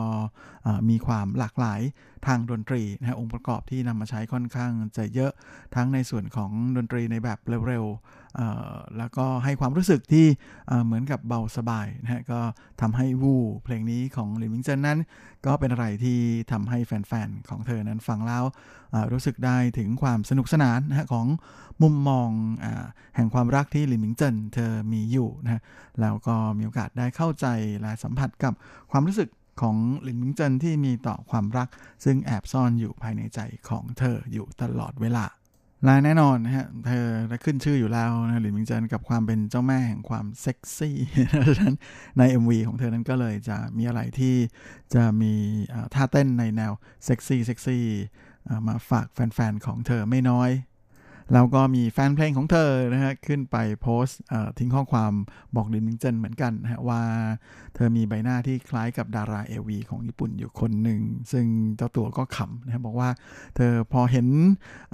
[0.90, 1.82] มีความหลากหลาย
[2.28, 5.32] ทางดนตรีนะฮะองค์ประกอบที่นำมาใช้ค่อนข้างจะเยอะ
[5.76, 10.26] ทั้งในส่วนของดนตรีในแบบเร็วๆแล้วก็ให้ความรู้สึกที่
[10.86, 12.40] เหมือนกับเบาสบายนะฮะก็
[12.82, 15.00] ทำให้วูเพลงนี้ของลิมิงเจนนั้น
[15.46, 16.20] ก็เป็นอะไรที่
[16.52, 18.44] ทำให้แฟนๆ ของเธอนั้นฟังแล้ว
[19.12, 21.28] รู้สึกได้ถึงความสนุกสนานนะฮะของ
[21.84, 22.30] มุมมอง
[22.64, 22.66] อ
[23.16, 25.62] แห่งความรักที่ลิมิงเจนเธอมีอยู่นะฮะ
[26.02, 27.46] แล้วก็มีโอกาสได้เข้าใจ
[27.82, 28.54] และสัมผัสกับ
[28.92, 29.30] ความรู้สึก
[29.62, 31.68] ของหลินมิงเจินที่มีต่อความรัก
[32.06, 35.26] ซึ่งแอบซ่อนอยู่ภายในใจของเธออยู่ตลอดเวลา
[35.86, 40.98] และแน่นอนนะฮะ เธอได้ขึ้นชื่ออยู่แล้วนะหลินมิงเจินกับความเป็นเจ้าแม่แห่งความเซ็กซี่
[41.48, 41.76] ดังนั้น
[42.18, 44.36] ใน MV ของเธอนั้นก็เลยจะมีอะไรที่
[44.96, 45.34] จะมี
[45.94, 46.72] ท่าเต้นในแนว
[47.06, 47.84] เซ็กซี่เซ็กซี่
[48.68, 50.50] มาฝากแฟนๆของเธอไม่น้อย
[51.34, 54.20] แล้วก็มีแฟนเพลงของเธอนะฮะขึ้นไปโพสต์
[54.58, 55.14] ทิ้งข้อความ
[55.56, 57.02] บอกลินมิงเจนเหมือนกันนะฮะว่า
[57.76, 61.00] เธอมีใบหน้าที่คล้ายกับดาราเอวีของญี่ปุ่นอยู่คนหนึ่ง
[61.32, 61.46] ซึ่ง
[61.78, 63.10] เจ้าตัวก็ขำนะฮะบอกว่า
[63.56, 64.28] เธอพอเห็น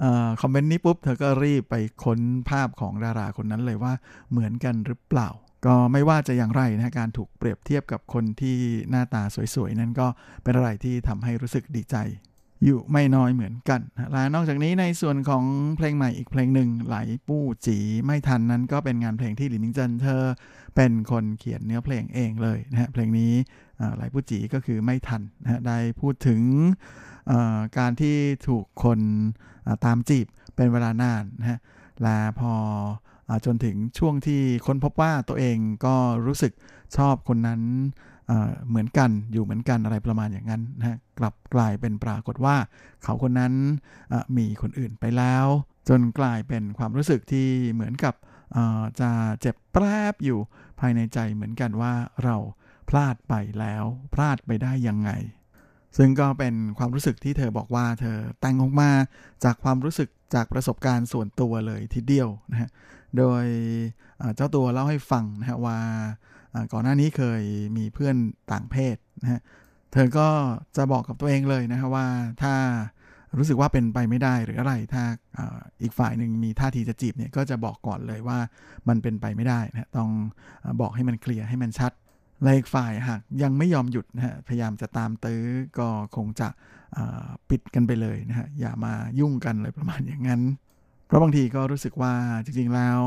[0.02, 0.04] อ
[0.40, 1.74] คอมเมนต์นี้ปุ๊บ เธอก็รีบไป
[2.04, 3.92] ค้นภาพของดาราคนนั้นเลยว่า
[4.30, 5.30] เหมือนกันหรือเปล่า
[5.66, 8.56] ก็ไม่ว่าจะอย่างไรนะการถูกเปรียบเทียบกับคนที่
[8.90, 9.22] หน้าตา
[9.54, 10.06] สวยๆ นั้นก็
[10.42, 11.96] เป็นอะไรที่ทำให้รู้สึกดีใจ
[12.64, 13.80] อยู่ไม่น้อยเหมือนกัน
[14.12, 15.44] และนอกจากนี้ในส่วนของ
[15.76, 16.96] เพลงใหม่อีกเพลงหนึ่งไหล
[17.28, 20.24] ปู้จีไม่ทันนั้นก็เป็นงานเพลงที่หลินมิงเจินเธอ
[20.76, 23.32] เป็นคนเขียนเนื้อเพลงเองเลยนะฮะเพลงนี้
[23.96, 26.40] ไหลปู้จีก็คือไม่ทันนะฮะได้พูดถึง
[27.78, 29.00] การที่ถูกคน
[29.84, 31.58] ตามจีบเป็นเวลานานนะฮะ
[32.02, 32.52] และพอ
[33.46, 35.96] จนถึงช่วงที่ค้นพบว่าตัวเองก็
[36.26, 36.52] รู้สึก
[36.96, 37.60] ชอบคนนั้น
[38.68, 42.56] เหมือนกันอยู่เหมือนกันอะไรประมาณอย่างนั้นนะกลับกลายเป็นปรากฏว่า
[43.02, 43.52] เขาคนนั้น
[44.36, 45.46] มีคนอื่นไปแล้ว
[45.88, 48.14] จนกลายเป็นความรู้สึกที่เหมือนกับ
[49.00, 49.10] จะ
[49.40, 50.38] เจ็บแปรบอยู่
[50.80, 51.94] ภายในใจเหมือนกันว่า
[52.24, 52.36] เรา
[52.88, 55.10] พลาดไปแล้ว พลาดไปได้ยังไง
[55.96, 58.90] ซึ่งก็เป็นความรู้สึกที่เธอบอกว่าเธอแต่งออกมา
[59.44, 62.70] จากความรู้สึกจากประสบการณ์ส่วนตัวเลยทีเดียวนะฮะ
[63.18, 63.44] โดย
[64.36, 65.78] เจ้าตัวเล่าให้ฟังนะฮะว่า
[66.72, 67.42] ก่อนหน้านี้เคย
[67.76, 68.16] มีเพื่อน
[68.52, 69.40] ต่างเพศนะฮะ
[69.92, 70.28] เธอก็
[70.76, 72.06] จะบอกกับตัวเองเลยนะฮะว่า
[72.42, 72.54] ถ้า
[73.38, 75.04] รู้สึกว่าเป็นไปไม่ได้หรืออะไรถ้า
[75.82, 78.38] อีกฝ่ายหนึ่งมีท่าทีจะจีบเนี่ยก็จะบอกก่อนเลยว่า
[78.88, 80.10] มันเป็นไปไม่ได้นะต้อง
[80.80, 81.92] บอกให้มันเคลียร์ให้มันชัด
[82.42, 85.42] และอีกฝ่ายหากยังไม่ยอมหยุดนะฮะพยายามจะตามตื้อ
[85.78, 86.48] ก็คงจะ
[87.50, 90.42] ปิดกันไปเลยนะฮะอย่ามายุ่งกันเลยประมาณอย่างนั้น
[91.14, 93.00] ราะบางทีก็รู้สึกว่าจริงๆแล้ว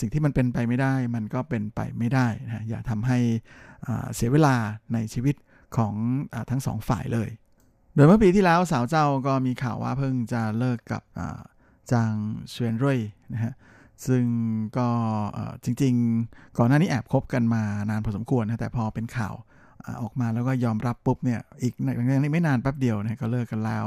[0.00, 3.18] สิ่งที่มันเป็นไปไม่ได้มันก็เป็นไปไม่ได้นะอย่าทำให้
[4.14, 4.56] เสียเวลา
[4.92, 5.34] ในชีวิต
[5.76, 5.94] ของ
[6.34, 7.30] อทั้งสองฝ่ายเลย
[7.94, 11.02] โดยเมื่อปีที่แล้วสาวเจ้าก็มีข่าวว่าเพิ่งจะเลิกกับ
[11.92, 12.12] จาง
[12.50, 12.98] เชวนรุ่ย
[13.32, 13.54] นะฮะ
[14.06, 14.24] ซึ่ง
[14.78, 14.88] ก็
[15.64, 19.34] จริงๆ ก่อนหน้านี้แอบคบกันมานานพอสมควรนะแต่พอเป็นข่าว
[20.02, 21.74] ออกมาแล้วก็ยอมรับปุ๊บเนี่ยอีก
[22.32, 23.86] ไม่นานแป๊บเดียวเนี่ยก็เลิกกันแล้ว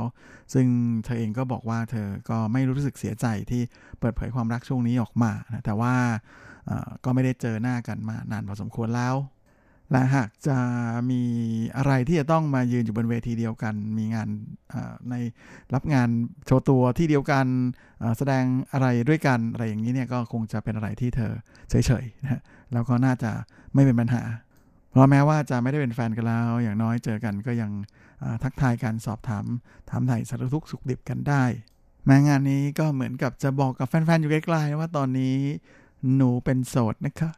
[0.53, 0.65] ซึ่ง
[1.05, 3.61] เธอเองก็บอกว่าเธอก็ไม่รู้สึกเสียใจที่
[3.99, 5.93] เปิดเผยความรักช่วงนี้ออกมานะแต่ว่า
[7.03, 9.15] ก็ไม่ได้เจอหน้ากันมานานพอสมควรแล้ว
[9.91, 10.57] และหากจะ
[11.11, 11.21] มี
[11.77, 14.27] อะไรที่จะต้องมายืนอยู่บนเวทีเดียวกัน มีงาน
[15.09, 15.15] ใน
[15.73, 16.09] รับงาน
[16.45, 17.45] โชว์ตัวที่เดียวกัน
[18.17, 18.43] แสดง
[18.73, 21.31] อะไรด้วยกันอะไรอย่างนี้เนี่ยก็คงจะเป็นอะไรที่เธอ
[21.69, 22.41] เฉยๆนะ
[22.73, 23.31] แล้วก็น่าจะ
[23.73, 24.23] ไม่เป็นปัญหา
[24.99, 27.71] ราะแม้ว่าจะไม่ได้เป็นแฟนกันแล้ว อย่างน้อยเจอกันก็ยัง
[28.43, 29.45] ทักทายกันสอบถาม
[29.89, 31.43] ถามไถ่สารทุกสุขดิบกันได้
[32.05, 35.37] แม้งานนี้ก็เหมือนกับจะบอกกับแฟนๆอยู่ใกล้ๆว่าตอนนี้
[36.15, 37.29] หนูเป็นโสดนะคะ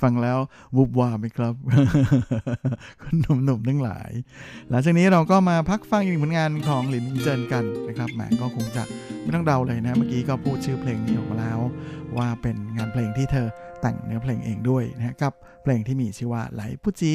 [0.00, 0.38] ฟังแล้ว
[0.76, 1.54] วุบวาไหมครับ
[3.02, 4.10] คุณหนุ่มๆทั้งหลาย
[4.70, 8.82] หลังจากนี้เราก็มาพักฟังอีกผลงานของหลินเจินกันนะครับแหมก็คงจะ
[9.22, 11.58] ไม่ต้องเดาเลยนะ เมื่อกี้ก็พูดชื่อเพลงนี้ออกมาแล้ว
[12.16, 13.48] ว่าเป็นงานเพลงที่เธอ
[13.82, 17.12] แต่งเนื้อเพลงเองด้วยนะกับเพลงที่มีชื่อว่าไหลปุจี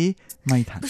[0.48, 0.82] ไม่ทัน，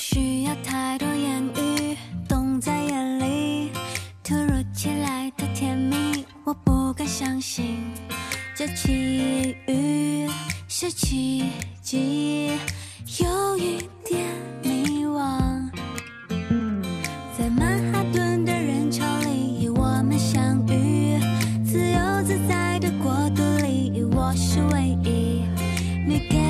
[24.38, 25.26] 是唯一。
[26.08, 26.47] Nickel.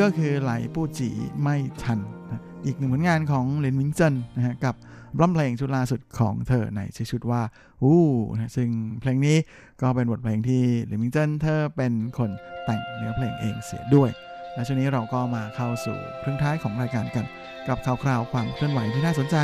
[0.00, 1.10] ก็คือไหลปู้จี
[1.42, 1.98] ไม่ทัน
[2.30, 4.74] นะอีกหนึ่งผลงานของเลนวิงเจนนะฮะกับ
[5.20, 7.42] ร้องเพลงชุดล่าสุดของเธอในชื่อชุดว่า
[7.82, 8.02] อู้
[8.34, 8.68] นะซึ่ง
[9.00, 9.36] เพลงนี้
[9.82, 12.30] ก็เป็นบทเพลงที่เลนวิงเจนเธอเป็นคน
[12.64, 14.10] แต่งเนื้อเพลงเองเสียด้วย
[14.54, 17.26] และช่วงนี้เราก็มาเข้าสู่ครึ่งท้ายของรายการกัน
[17.68, 19.36] กับข่าวคราวความเคลื่อนไหวที่น่าสนใจ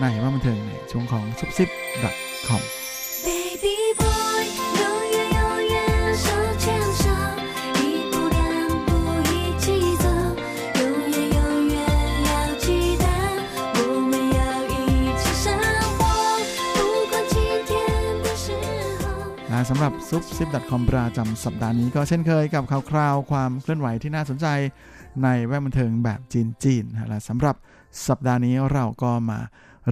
[0.00, 1.68] ในว่าบันเทิงในช่วงของซุปซิป
[2.48, 2.85] .com
[19.70, 24.46] สำหรับซุปซิป .com ประจำสัปดาห์นี้ก็เช่นเคยกับข่าวคราวความเคลื่อนไหวที่น่าสนใจ
[25.22, 27.56] ในแวดบันเทิงแบบจีนๆนะและสำหรับ
[28.08, 29.38] สัปดาห์นี้เราก็มา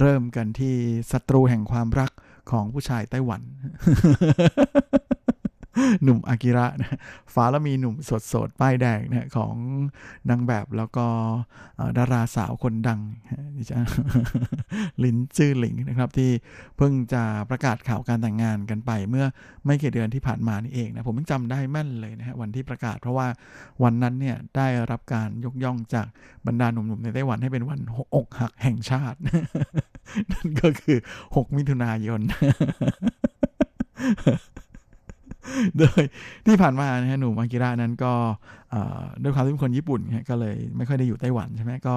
[0.01, 0.75] เริ่มกันที่
[1.12, 2.11] ศัตรูแห่งความรัก
[2.51, 3.43] ของผู้ชายไต้หวัน
[6.03, 6.99] หนุ่มอากิระนะ
[7.35, 9.55] ฟ้าแล้วมีหนุ่มสดสดๆป้ายแดงนะของ
[10.31, 11.07] นางแบบแล้วก็
[11.99, 13.01] ดาราสาวคนดัง
[13.57, 13.85] ดิฉัน
[15.03, 16.31] ลินจื้อหลิงนะครับ ที่
[16.77, 19.27] เพิ่งจะประกาศข่าวการแต่งงานกันไป เมื่อ
[19.66, 23.27] ไม่กี่เดือนที่ผ่านมานี่เองนะผมยังจำได้แม่นเลยนะฮะวันที่ประกาศเพราะว่า
[23.83, 26.07] วันนั้นเนี่ยได้รับการยกย่องจาก
[26.47, 27.81] บรรดาหนุ่มๆในไต้หวันให้เป็นวัน
[28.14, 29.18] อกหักแห่งชาติ
[30.33, 32.20] นั่นก็คือ 6 มิถุนายน
[35.78, 36.03] โดย
[36.47, 38.12] ที่ผ่านมานะฮะหนุ่มอากิระนั้นก็
[39.22, 41.95] ด้วยความที่เป็นคนญี่ปุ่นก็เลยไม่ค่อยได้อยู่ไต้หวันใช่ไหมก็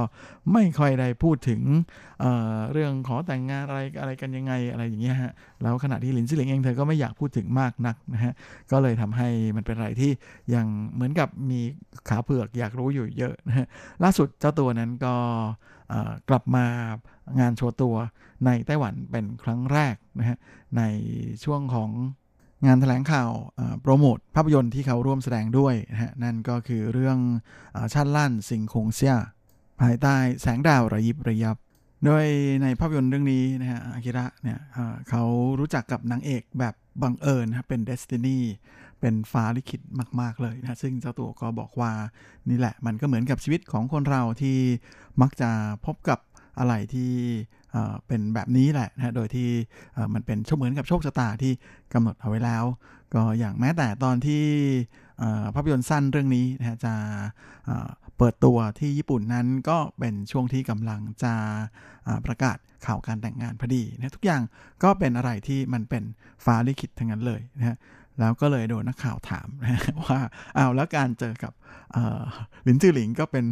[0.53, 1.61] ไม่ค่อยได้พูดถึง
[2.19, 5.31] เเรื่องขอแต่งงานอะไรอะไรกันยังไงอะไรอย่างเงี้ยฮะ
[5.63, 8.33] แล้วขณะที่หลินซิหลิงเองเธอก็ไม่อยากพูดถึงมากนักนะฮะ
[8.71, 10.11] ก็เลยทำให้มันเป็นอะไรที่
[10.55, 11.59] ยังเหมือนกับมี
[12.09, 13.65] ขาเผือกอยากรู้อยู่เยอะนะฮะ
[14.03, 15.15] ล่าสุดเจ้าตัวนั้นก็
[16.29, 16.65] กลับมา
[17.39, 17.95] งานโชว์ตัว
[18.45, 20.37] ในไต้หวันเป็นครั้งแรกนะฮะ
[20.77, 20.81] ใน
[21.43, 21.89] ช่วงของ
[22.65, 23.31] งานแถลงข่าว
[23.81, 27.17] โปรโมทภาพยนตร์ที่เขาร่วมแสดงด้วยนะฮะนั่นก็คือเรื่อง
[27.75, 29.15] อชาติลั่นสิงคงเซีย
[29.81, 31.57] ภายใต้แสงดาวระยิบระยับ
[32.05, 32.25] โดย
[32.61, 34.59] ในภาพยนตร์เรื่องนี้นะฮะอากิระเนี่ย
[35.09, 35.23] เขา
[35.59, 38.39] รู้จักกับนางเอกแบบบังเอิญนะเป็นเดสตินี
[38.99, 39.81] เป็นฟ้าลิขิต
[40.21, 41.91] มาก ๆ เลยนะซึ่งเจ้าตัวก็บอกว่า
[42.49, 44.57] นี่แหละมันก็เหมือนกับชีวิตของคนเราที่
[45.21, 45.49] มักจะ
[45.85, 46.19] พบกับ
[46.59, 47.13] อะไรที่
[47.71, 49.49] เออเป็นแบบนี้แหละนะฮะโดยที่
[50.13, 51.51] มันเป็นชเหมือนกับโชคชะตาที่
[51.93, 52.63] กำหนดเอาไว้แล้ว
[53.13, 54.43] ก็อย่างแม้แต่ตอนที่
[55.55, 56.93] ภาพยนตร์สั้นเรื่องนี้นะจะ
[58.17, 61.33] เปิดตัวที่ญี่ปุ่นนั้นก็เป็นช่วงที่กำลังจะ
[62.25, 64.41] ประกาศข่าวการแต่งงานพอดีนะทุกอย่าง
[64.83, 66.03] ก็เป็นอะไรที่มันเป็น
[66.45, 67.77] ฟ้าลิขิตทั้งนั้นเลยนะ
[68.19, 70.19] แล้วก็เลยโดนนักข่าวถามนะว่า
[70.57, 71.53] อ้าวแล้วการเจอกับ
[72.63, 73.45] หลินจือหลิงก็เป็น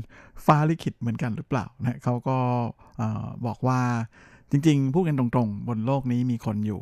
[0.45, 2.37] ฟ้าลิขิตเหมือนกันหรือเปล่านะเขาก็
[3.45, 3.81] บอกว่า
[4.51, 6.81] จริงๆพูดกันตรงๆ บนโลกนี้มีคนอยู่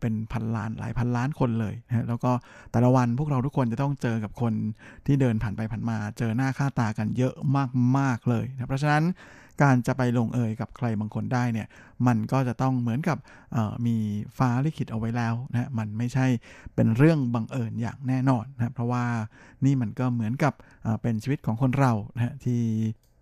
[0.00, 2.30] เป็นพันล้านหลายพันล้านคนเลยนะแล้วก็
[2.72, 4.52] แต่ละวันพวกเราทุกคนจะต้องเจอกับคน
[5.06, 7.34] ที่เดินผ่านไปผ่านมา เจอหน้าค่าตากันเยอะ
[7.98, 9.04] มากๆเลยนะเพราะฉะนั้น
[9.62, 11.68] การจะไปลงเอยกับใครบางคนได้เนี่ย
[12.06, 13.18] มันก็จะต้องเหมือนกับ
[13.86, 13.96] มี
[14.38, 16.26] ฟ้าลิขิตเอาไว้แล้วนะมันไม่ใช่
[16.74, 19.04] เป็นเรื่องบังเอิญอย่างแน่นอนนะเพราะว่า
[19.64, 20.54] นี่มันก็เหมือนกับ
[21.02, 22.62] เป็นชีวิตของคนเรานะที่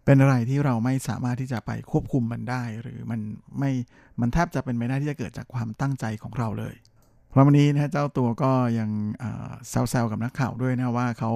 [0.04, 3.20] เป็นอะไรที่เราไม่สามารถที่จะไปควบคุมมันได้ หรือมัน
[3.58, 3.72] ไม่
[4.20, 6.74] มันแทบจะเป็นไม่ได้ที่จะเกิดจากความตั้งใจของเราเลย
[7.36, 8.90] พราะวันนี้นะเจ้าตัวก็ยัง
[9.68, 11.30] แซวๆกับนักข่าวด้วยนะว่าเขา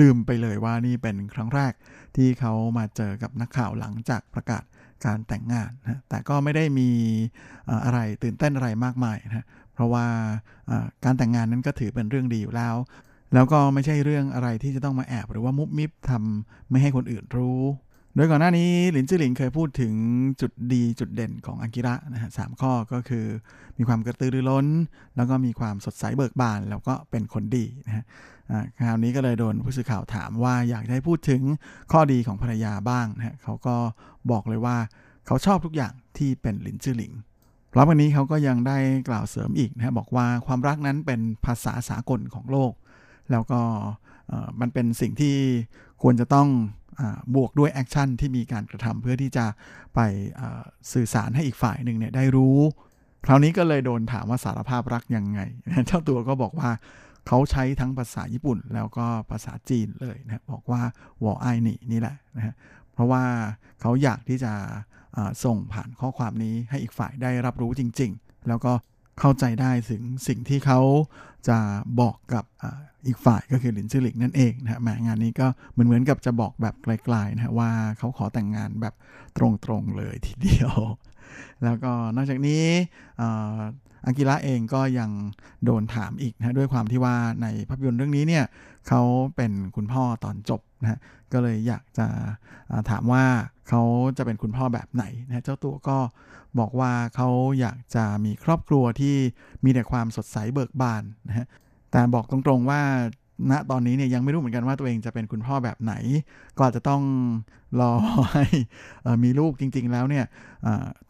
[0.00, 1.72] ลืมไปเลยว่านี่เป็นครั้งแรก
[2.16, 4.62] ที่เขามาเจอกับนักข่าวหลังจากประกาศ
[5.04, 6.90] การแต่งงานนะแต่ก็ไม่ได้มี
[7.84, 10.06] อะไรตื่นเต้นอะไรมากมายนะเพราะว่า
[11.04, 12.76] การแต่งงานนั้นก็ถือเป็นเรื่องดีอยู่แล้ว
[13.34, 17.60] แล้วก็ไม่ใช่เรื่องอะไรที่จะต้องมาแอบ หรือว่ามุบมิบทำไม่ให้คนอื่นรู้
[18.18, 19.92] โดยก่อนหน้านี้หลินจื้อหลิงเคยพูดถึง
[20.40, 23.26] จุดดีจุดเด่นของอังกิระนะฮะสามข้อก็คือ
[23.78, 24.66] มีความกระตือรือร้น
[25.16, 28.04] แล้วก็มีความสดใสเบิกบาน แล้วก็เป็นคนดีนะฮะ
[28.78, 31.40] คราวนี้ก็เลยโดนผู้สื่อข่าวถามว่าอยากให้พูดถึง
[31.92, 33.76] ข้อดีของภรรยาบ้างนะฮะเขาก็
[34.30, 34.76] บอกเลยว่า
[35.26, 37.12] เขาชอบทุกอย่างที่เป็นหลินจื้อหลิง
[37.72, 42.72] พร้อมกันนี้เขาก็ยังได้กล่าวเสริมอีกนะบอกว่าความรักนั้นเป็นภาษาสากลของโลก
[43.30, 43.60] แล้วก็
[44.60, 45.34] มันเป็นสิ่งที่
[46.02, 46.48] ควรจะต้อง
[47.34, 49.46] บวกด้วย action ที่มีการกระทำเพื่อที่จะ
[49.94, 50.00] ไป
[50.92, 52.58] สื่อสารให้อีกฝ่ายหนึ่งเนี่ยได้รู้
[53.26, 55.40] คราวนี้ก็เลยโดนถามว่าสารภาพรักยังไง
[55.86, 56.70] เจ้าตัวก็บอกว่า
[57.26, 60.80] เขาใช้ทั้งภาษาญี่ปุ่นแล้วก็ภาษาจีนเลยนะบอกว่า
[61.24, 62.54] 我愛你 นี่แหละนะฮะ
[62.92, 63.22] เพราะว่า
[63.80, 64.52] เขาอยากที่จะ
[65.44, 68.72] ส่งผ่านข้อความนี้ให้อีกฝ่ายได้รับรู้จริง ๆ แล้วก็
[69.20, 70.80] เข้าใจได้ถึงสิ่งที่เขา
[71.48, 71.58] จะ
[72.00, 72.44] บอกกับ
[73.06, 78.94] อีกฝ่ายก็คือหลินจือหลิกนั่นเองนะฮะงานนี้ก็เหมือนเหมือนกับจะบอกแบบไกลๆนะฮะว่าเขาขอแต่งงานแบบ
[79.36, 80.72] ตรงๆเลยทีเดียว
[81.64, 82.64] แล้วก็นอกจากนี้
[84.06, 85.10] อังกิระเองก็ยัง
[85.64, 88.44] โดนถามอีกนะด้วยความที่ว่าในภาพยนตร์เรื่องนี้เนี่ย
[88.88, 89.02] เขา
[89.36, 90.98] เป็นคุณพ่อตอนจบนะ
[91.32, 92.06] ก็เลยอยากจะ
[92.90, 93.24] ถามว่า
[93.68, 93.82] เขา
[94.18, 95.98] จะเป็นคุณพ่อแบบไหนนะเจ้าตัวก็
[96.58, 97.28] บอกว่าเขา
[97.60, 99.14] อยากจะมีครอบครัวที่
[99.64, 101.46] มีแต่ความสดใสเบิกบานนะฮะ
[101.90, 102.80] แต่บอกตรงๆว่า
[103.50, 105.94] ณตอนนี้เนี่ยยังไม่รู้เหมือนกันว่าตัวเองจะเป็นคุณพ่อแบบไหน
[106.56, 107.02] ก็อาจจะต้อง
[107.80, 107.92] รอ
[108.32, 108.44] ให้
[109.24, 110.24] มีลูกจริง ๆ แล้วเนี่ย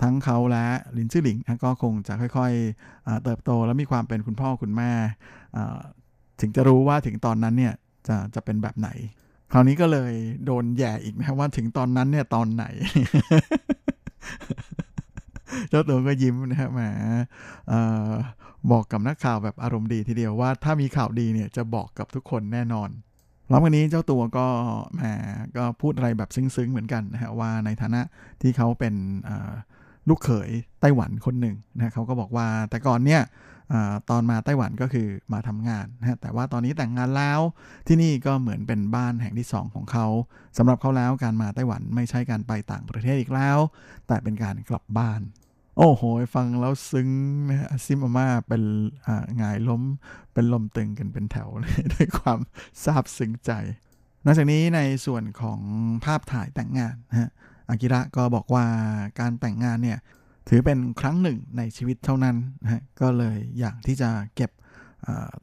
[0.03, 0.65] ทั้งเขาและ
[0.97, 4.91] ลินชื่อหลิงก็คงจะค่อยๆเติบโตแล้วมีความเป็นคุณพ่อคุณแม่
[6.41, 7.75] ถึงจะรู้ว่าถึงตอนนั้นเนี่ย
[8.09, 8.89] จะจะเป็นแบบไหน
[9.53, 10.13] คราวนี้ก็เลย
[10.47, 12.65] โดนแย่อีกนะว่าถึงตอนนั้นเนี่ยตอนไหน
[15.69, 16.81] เจ้าตัวก็ยิ้มนะฮะแหม
[18.71, 22.91] บอกกับนักข่าวแบบอารมณ์ดีทีเดียวว่าถ้ามีข่าวดีเนี่ยจะบอกกับทุกคนแน่นอน
[23.49, 24.47] พร้อมกันนี้เจ้าตัวก็
[24.95, 25.03] แหม
[25.57, 28.01] ก็พูดอะไรแบบซึ้งๆเหมือนกันนะฮะว่าในฐานะ
[28.43, 28.95] ที่เขาเป็น
[30.09, 33.23] ลูกเขยไต้หวันคนหนึ่งนะเขาก็บอกว่าแต่ก่อนเนี่ย
[34.11, 37.41] ตอนมาไต้หวันก็คือมาทำงานนะแต่ว่าตอนนี้แต่งงานแล้ว
[37.89, 40.07] ที่นี่ก็เหมือนเป็นบ้านแห่งที่สองของเขา
[40.59, 43.59] สำหรับเขาแล้วการมาไต้หวันไม่ใช่การไปต่างประเทศอีกแล้ว
[44.07, 45.21] แต่เป็นการกลับบ้าน
[45.79, 46.03] โอ้โห
[46.35, 47.09] ฟังแล้วซึ้ง
[47.49, 48.63] นะฮะซิมอาม่าเป็น
[49.43, 49.83] งายล้ม
[50.33, 51.49] เป็นลมตึงกันเป็นแถว
[51.93, 52.39] ด้วยความ
[52.85, 53.53] ซาบซึ้งใจ
[54.25, 55.61] นอกจากนี้ในส่วนของ
[56.05, 57.31] ภาพถ่ายแต่งงานนะฮะ
[57.69, 58.67] อากิระก็บอกว่า
[59.21, 59.99] การแต่งงานเนี่ย
[60.49, 64.51] ถือเป็นครั้งหนึ่งในชีวิตเท่านั้นนะฮะก็เลยอยากที่จะเก็บ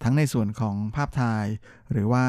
[0.04, 1.45] ทั้งในส่วนของภาพถ่าย
[1.91, 2.24] หรือว่า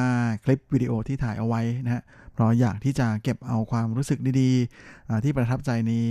[0.45, 2.03] คลิปวิดีโอที่ถ่ายเอาไว้นะฮะ
[2.33, 6.09] เพราะอยากที่จะเก็บเอาความรู้สึกดีๆที่ประทับใจนี้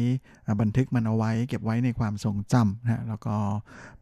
[0.62, 3.36] บันทึกมันเอาไว้ เก็บไว้ในความทรงจำนะแล้วก็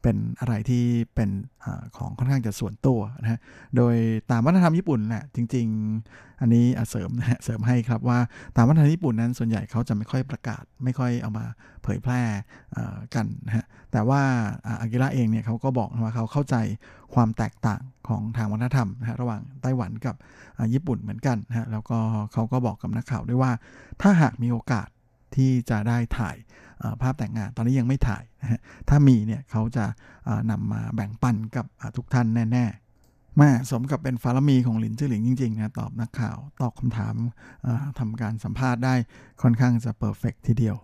[0.02, 0.84] เป็นอะไรที่
[1.16, 1.30] เป็น
[1.64, 1.66] อ
[1.98, 3.40] ของค่อนข้างจะส่วนตัวนะฮะ
[3.76, 3.96] โดย
[4.32, 5.68] ตามวัฒนธรรมญี่ปุ่นแหละจริง
[6.04, 8.20] ๆ อันนี้เสริมนะเสริมให้ครับว่า
[8.56, 11.46] ตามวัฒนธรรมญี่ปุ่นนั้นส่วนใหญ่เขาจะไม่ค่อยประกาศ ไม่ค่อยเอามา
[11.84, 12.22] เผยแพร่
[13.16, 14.22] กันนะฮะแต่ว่า
[14.82, 16.56] อากิระเองเนี่ยเขาก็บอกว่าเขาเข้าใจ
[17.14, 20.16] ความแตกต่างของทางวัฒนธรรมนะฮะระหว่างไต้หวันกับ
[20.74, 22.00] ญี่ปุ่นเหมือนกันนะฮะแล้วก็
[22.34, 23.52] เขาก็บอกกับนักข่าวด้วยว่า
[24.02, 24.88] ถ้าหากมีโอกาส
[25.36, 26.38] ที่จะได้ถ่าย
[27.02, 28.60] ภาพแต่งงาน ตอนนี้ยังไม่ถ่ายนะฮะ
[28.90, 29.86] ถ้ามีเนี่ยเขาจะ
[30.52, 31.66] นำมาแบ่งปันกับ
[31.96, 37.16] ทุกท่านแน่ๆมาสมกับเป็นฟารมีของหลินจื่อหลิงจริงๆนะตอบนักข่าว ตอบคำถาม
[38.00, 38.96] ทำการสัมภาษณ์ได้
[39.42, 40.76] ค่อนข้างจะเพอร์เฟกทีเดียว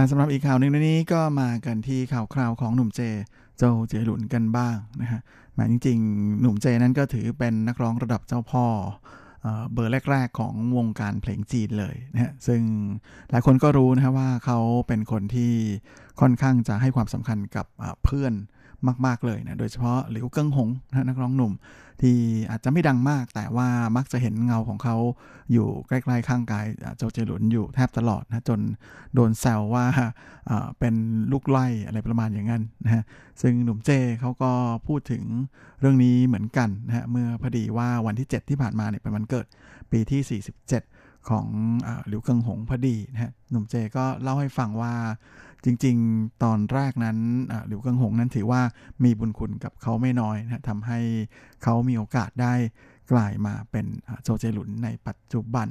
[0.00, 3.00] และสำหรับอีกข่าวหนึ่งในนี้ก็มากันที่ข่าวคราวของหนุ่มเจ
[3.58, 5.20] เจเจหลุนกันบ้างนะฮะ
[5.54, 8.66] หมายจริง ๆ หนุ่มเจนั้นก็ถือเป็นนักร้องระดับเจ้าพ่อ
[9.72, 12.62] เบอร์แรก ๆ ของวงการเพลงจีนเลยนะฮะซึ่ง
[13.30, 15.52] หลายคนก็รู้นะฮะว่าเขาเป็นคนที่
[16.20, 17.66] ค่อนข้างจะให้ความสำคัญกับ
[18.04, 18.32] เพื่อน
[19.06, 21.52] มาก ๆ เลยนะ โดยเฉพาะหลิวเกิ้งหงนะนักร้องหนุ่ม
[22.04, 22.18] ที่
[22.50, 24.96] อาจจะไม่ดังมาก แต่ว่ามักจะเห็นเงาของเขา
[25.52, 26.66] อยู่ใกล้ๆข้างกาย
[26.96, 28.60] โจเจหลุนอยู่แทบตลอดนะ จน
[29.14, 29.84] โดนแซวว่า
[30.78, 30.94] เป็น
[31.32, 33.02] ลูกไล่อะไรประมาณอย่างนั้นนะฮะ
[33.42, 34.52] ซึ่งหนุ่มเจเขาก็
[34.86, 35.22] พูดถึง
[35.80, 39.46] เรื่องนี้เหมือนกันนะฮะ เมื่อพอดีว่าวันที่ 7 ที่ผ่านมาเนี่ยเป็นวันเกิด
[39.92, 41.46] ปีที่ 47 ของ
[42.08, 44.94] หลิวเกิงหงพอดีนะฮะ หนุ่มเจก็เล่าให้ฟังว่า
[45.64, 47.18] จริง ๆ ตอนแรกนั้น
[47.66, 48.62] หลิวเกิงหงนั้นถือว่า
[49.04, 50.98] มีบุญคุณกับเขาไม่น้อยนะทำให้
[51.62, 52.54] เขามีโอกาสได้
[53.12, 53.86] กลายมาเป็น
[54.22, 55.68] โจเจหลุนในปัจจุบัน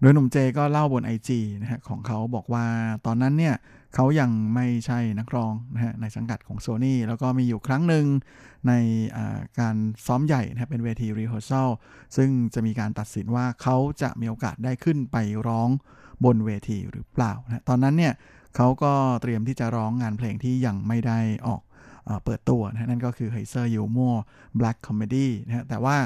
[0.00, 2.66] โดยหนุ่มเจก็เล่าบน IG นะฮะของเขาบอกว่า
[3.06, 3.54] ตอนนั้นเนี่ย
[3.94, 8.06] เขายังไม่ใช่นักร้องนะฮะในสังกัดของ Sony แล้วก็มีอยู่ครั้งหนึ่ง
[8.68, 8.72] ใน
[9.60, 11.68] การซ้อมใหญ่นะเป็นเวที rehearsal
[12.16, 15.16] ซึ่งจะมีการตัดสินว่าเขาจะมีโอกาสได้ขึ้นไป
[15.48, 15.68] ร้อง
[16.24, 18.12] บนเวทีหรือเปล่านะตอนนั้นเนี่ย
[18.56, 18.92] เขาก็
[19.22, 21.62] เตรียมที่จะร้องงานเพลงที่ยังไม่ได้ออก
[22.24, 25.96] เปิดตัวนะนั่นก็คือ黑色幽默 black comedy นะฮะแต่ว่า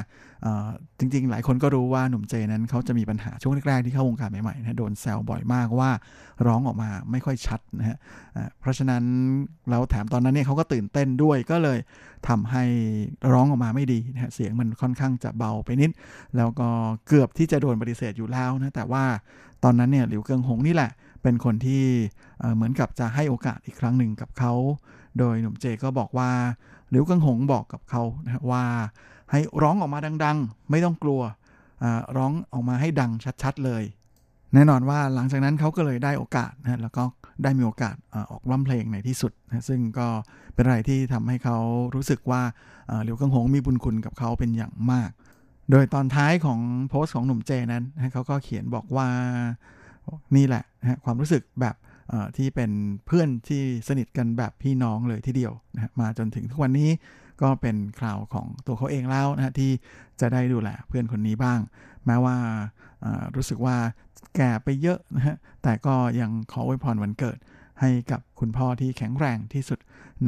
[0.98, 5.90] จริงๆ หลายคนก็รู้ว่าหนุ่มเจนั้นเขาจะมีปัญหาช่วงแรกๆ ที่เข้าวงการใหม่ๆนะโดนแซวบ่อยมากว่า
[6.46, 7.96] ร้องออกมาไม่ค่อยชัดนะฮะ
[8.60, 9.02] เพราะฉะนั้น
[9.70, 11.78] แล้วแถมตอนนั้นเนี่ยเขาก็ตื่นเต้นด้วยก็เลย
[12.28, 12.64] ทำให้
[13.32, 15.90] ร้องออกมาไม่ดีนะฮะเสียงมันค่อนข้างจะเบาไปนิด
[16.36, 16.68] แล้วก็
[17.06, 19.04] เกือบที่จะโดนปฏิเสธอยู่แล้วนะแต่ว่า
[19.64, 20.90] ตอนนั้นเนี่ยหลิวเกิงหงนี่แหละ
[21.22, 21.84] เป็นคนที่
[22.54, 24.52] เหมือนกับจะให้โอกาสอีกครั้งหนึ่งกับเขา
[25.18, 26.30] โดยหนุ่มเจก็บอกว่า
[26.90, 28.64] หลิวกังหงบอกกับเขานะว่า
[29.30, 31.22] ให้ร้องออกมาดัง ๆ ไม่ต้องกลัว
[32.16, 33.10] ร้องออกมาให้ดัง
[33.42, 33.84] ชัดๆเลย
[34.54, 37.04] แน่นอนว่าหลังจากนั้นเขาก็เลยได้โอกาสนะแล้วก็
[37.42, 37.96] ได้มีโอกาส
[38.30, 40.08] ออกร้องเพลงในที่สุดนะซึ่งก็
[40.54, 41.58] เป็นอะไรที่ทำให้เขา
[41.94, 42.42] รู้สึกว่า
[43.04, 45.10] หลิวกังหงมีบุญคุณกับเขาเป็นอย่างมาก
[45.70, 49.08] โดยตอนท้ายของโพสต์ของหนุ่มเจนั้นนะเขาก็เขียนบอกว่า
[50.36, 51.76] นี่แหละ นะความรู้สึกแบบ
[52.36, 52.70] ที่เป็น
[53.06, 56.90] เพื่อนที่สนิทกันแบบพี่น้องเลยทีเดียวนะมาจนถึงทุกวันนี้
[57.42, 59.70] ก็เป็นคราวของตัวเขาเองแล้วนะที่
[60.20, 61.60] จะได้ดูแลเพื่อนคนนี้บ้าง
[62.06, 62.36] แม้ว่า
[63.36, 63.76] รู้สึกว่า
[64.36, 67.38] แก่ไปเยอะนะฮะแต่ก็ยังขออวยพรวันเกิด
[67.80, 69.78] ให้กับคุณพ่อที่แข็งแรงที่สุด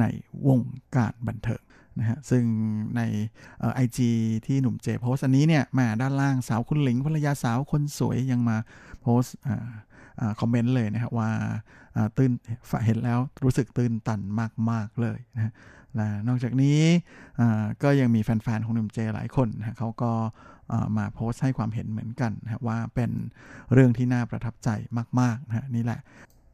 [0.01, 0.05] ใน
[0.49, 0.61] วง
[0.97, 1.63] การบันเทิง
[1.99, 2.45] นะฮะซึ่ง
[2.97, 3.03] ใน
[3.75, 4.11] ไอจี
[4.47, 8.57] ที่หนุ่มเจโพสอันนี้เนี่ยมาด้านล่างสาวคุณหลิงภรรยาสาวคนสวยยังมา
[9.01, 9.25] โพส
[10.41, 11.31] คอมเมนต์เลยนะครับว่า
[12.17, 12.31] ตื่น
[12.87, 14.21] เห็นแล้วรู้สึกตื่นตัน
[14.71, 15.53] มาก ๆ เลยนะ
[15.97, 16.81] และนอกจากนี้
[17.83, 20.13] ก็ยังมีแฟน ๆ ของหนุ่มเจหลายคนนะเขาก็
[20.97, 23.11] มาโพสต์ให้ความเห็นเหมือนกันนะว่าเป็น
[23.73, 24.69] เรื่องที่น่าประทับใจ
[25.21, 26.01] มาก ๆ นะนี่แหละ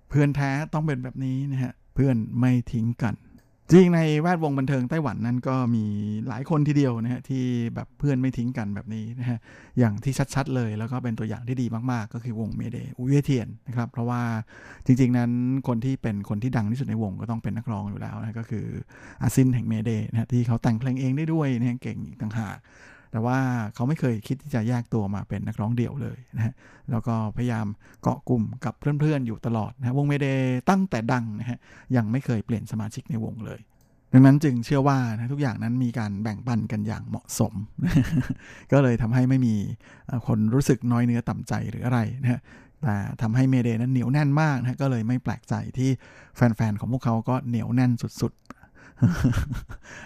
[0.08, 3.14] เพื่อนแท้ต้องเป็นแบบนี้นะฮะเพื่อนไม่ทิ้งกัน
[3.72, 5.84] จริงในแวดวงบันเทิงไต้หวันนั้นก็มี
[6.28, 7.44] หลายคนทีเดียวนะฮะที่
[7.74, 9.38] แบบเพื่อนไม่ทิ้งกันแบบนี้นะฮะ
[9.78, 14.22] อย่างที่ชัดๆเลยแล้วก็เป็นตัวอย่างที่ดีมากๆ ก็คือวงเมเดอุเวเทียนนะครับเพราะว่า
[14.86, 15.30] จริงๆนั้น
[15.68, 18.66] คนที่เป็นคนที่ดังที่สุดในวงก็ต้องเป็นนักร้องอยู่แล้วนะก็คือ
[19.22, 22.56] อาซินแห่งเมเดนะฮะที่เขาแต่งเพลงเองได้ด้วยนะเก่งต่างหาก
[23.16, 23.40] แต่ว่า
[23.74, 26.54] เขาไม่เคยคิดที่จะแยกตัวมาเป็นนักร้องเดี่ยวเลยนะฮะ
[26.90, 27.66] แล้วก็พยายาม
[28.02, 30.26] เกาะกลุ่มกับเพื่อนๆอยู่ตลอดนะวงเมเด
[30.70, 31.58] ตั้งแต่ดังนะฮะ
[31.96, 33.60] ยังไม่เคยเปลี่ยนสมาชิกในวงเลย
[34.12, 37.54] ดังนั้นจึงเชื่อว่านะทุกอย่างนั้นมีการแบ่งปันกันอย่างเหมาะสม
[38.72, 39.54] ก็เลยทำให้ไม่มี
[40.26, 42.40] คนรู้สึกน้อยเนื้อต่ำใจหรืออะไรนะฮะ
[42.82, 45.90] แต่ทำให้ Mayday นั้นเหนียวแน่นมากนะก็เลยไม่แปลกใจที่
[46.36, 48.32] แฟนๆของพวกเขาก็เหนียวแน่นสุด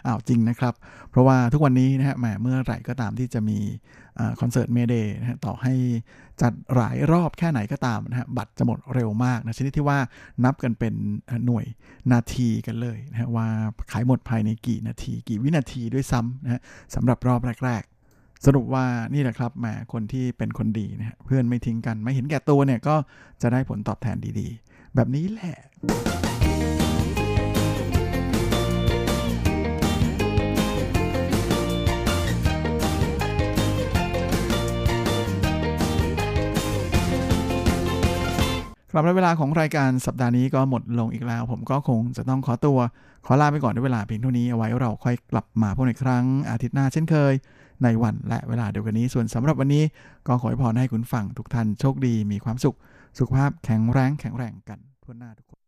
[0.07, 0.75] อ้าวจริงนะครับ
[1.11, 3.59] เพราะว่าทุกวันนี้นะฮะแหมเมื่อไหร่ก็ตามที่จะมี
[4.41, 5.75] คอนเสิร์ต Mayday นะฮะต่อให้
[6.43, 9.99] จัดหลายรอบแค่ไหนก็ตามนะฮะบัตรจะหมดเร็วมากนะชนิดที่ว่า
[10.45, 10.95] นับกันเป็น
[11.47, 11.65] หน่วย
[12.13, 13.47] นาทีกันเลยนะฮะว่า
[13.93, 16.61] ขายหมดภายในกี่นาที กี่วินาทีด้วยซ้ำนะฮะ
[16.95, 18.85] สำหรับรอบแรกๆสรุปว่า
[19.15, 22.97] นี่แหละครับแหมคนที่เป็นคนดีนะฮะเพื่อนไม่ทิ้งกัน ไม่เห็นแก่ตัวเนี่ยก็
[23.43, 25.57] จะได้ผลตอบแทนดีๆ แบบนี้แหละ
[38.93, 42.79] สำหรับเวลาของรายการสัปดาห์นี้ก็หมดลงอีกแล้ว ผมก็คงจะต้องขอตัว
[43.27, 47.33] ขอลาไปก่อนด้วยเวลาเพียงเท่านี้เอาไว้เราค่อยกลับมาพบในครั้งอาทิตย์หน้าเช่นเคย
[47.83, 49.85] ในวันและเวลาเดียวกันนี้ส่วนสำหรับวันนี้
[50.27, 52.77] ก็ขอให้พรให้คุณฟังทุกท่านโชคดีมีความสุข
[53.19, 55.60] สุขภาพแข็งแรงแข็งแรงกันทั่วหน้าทุกคน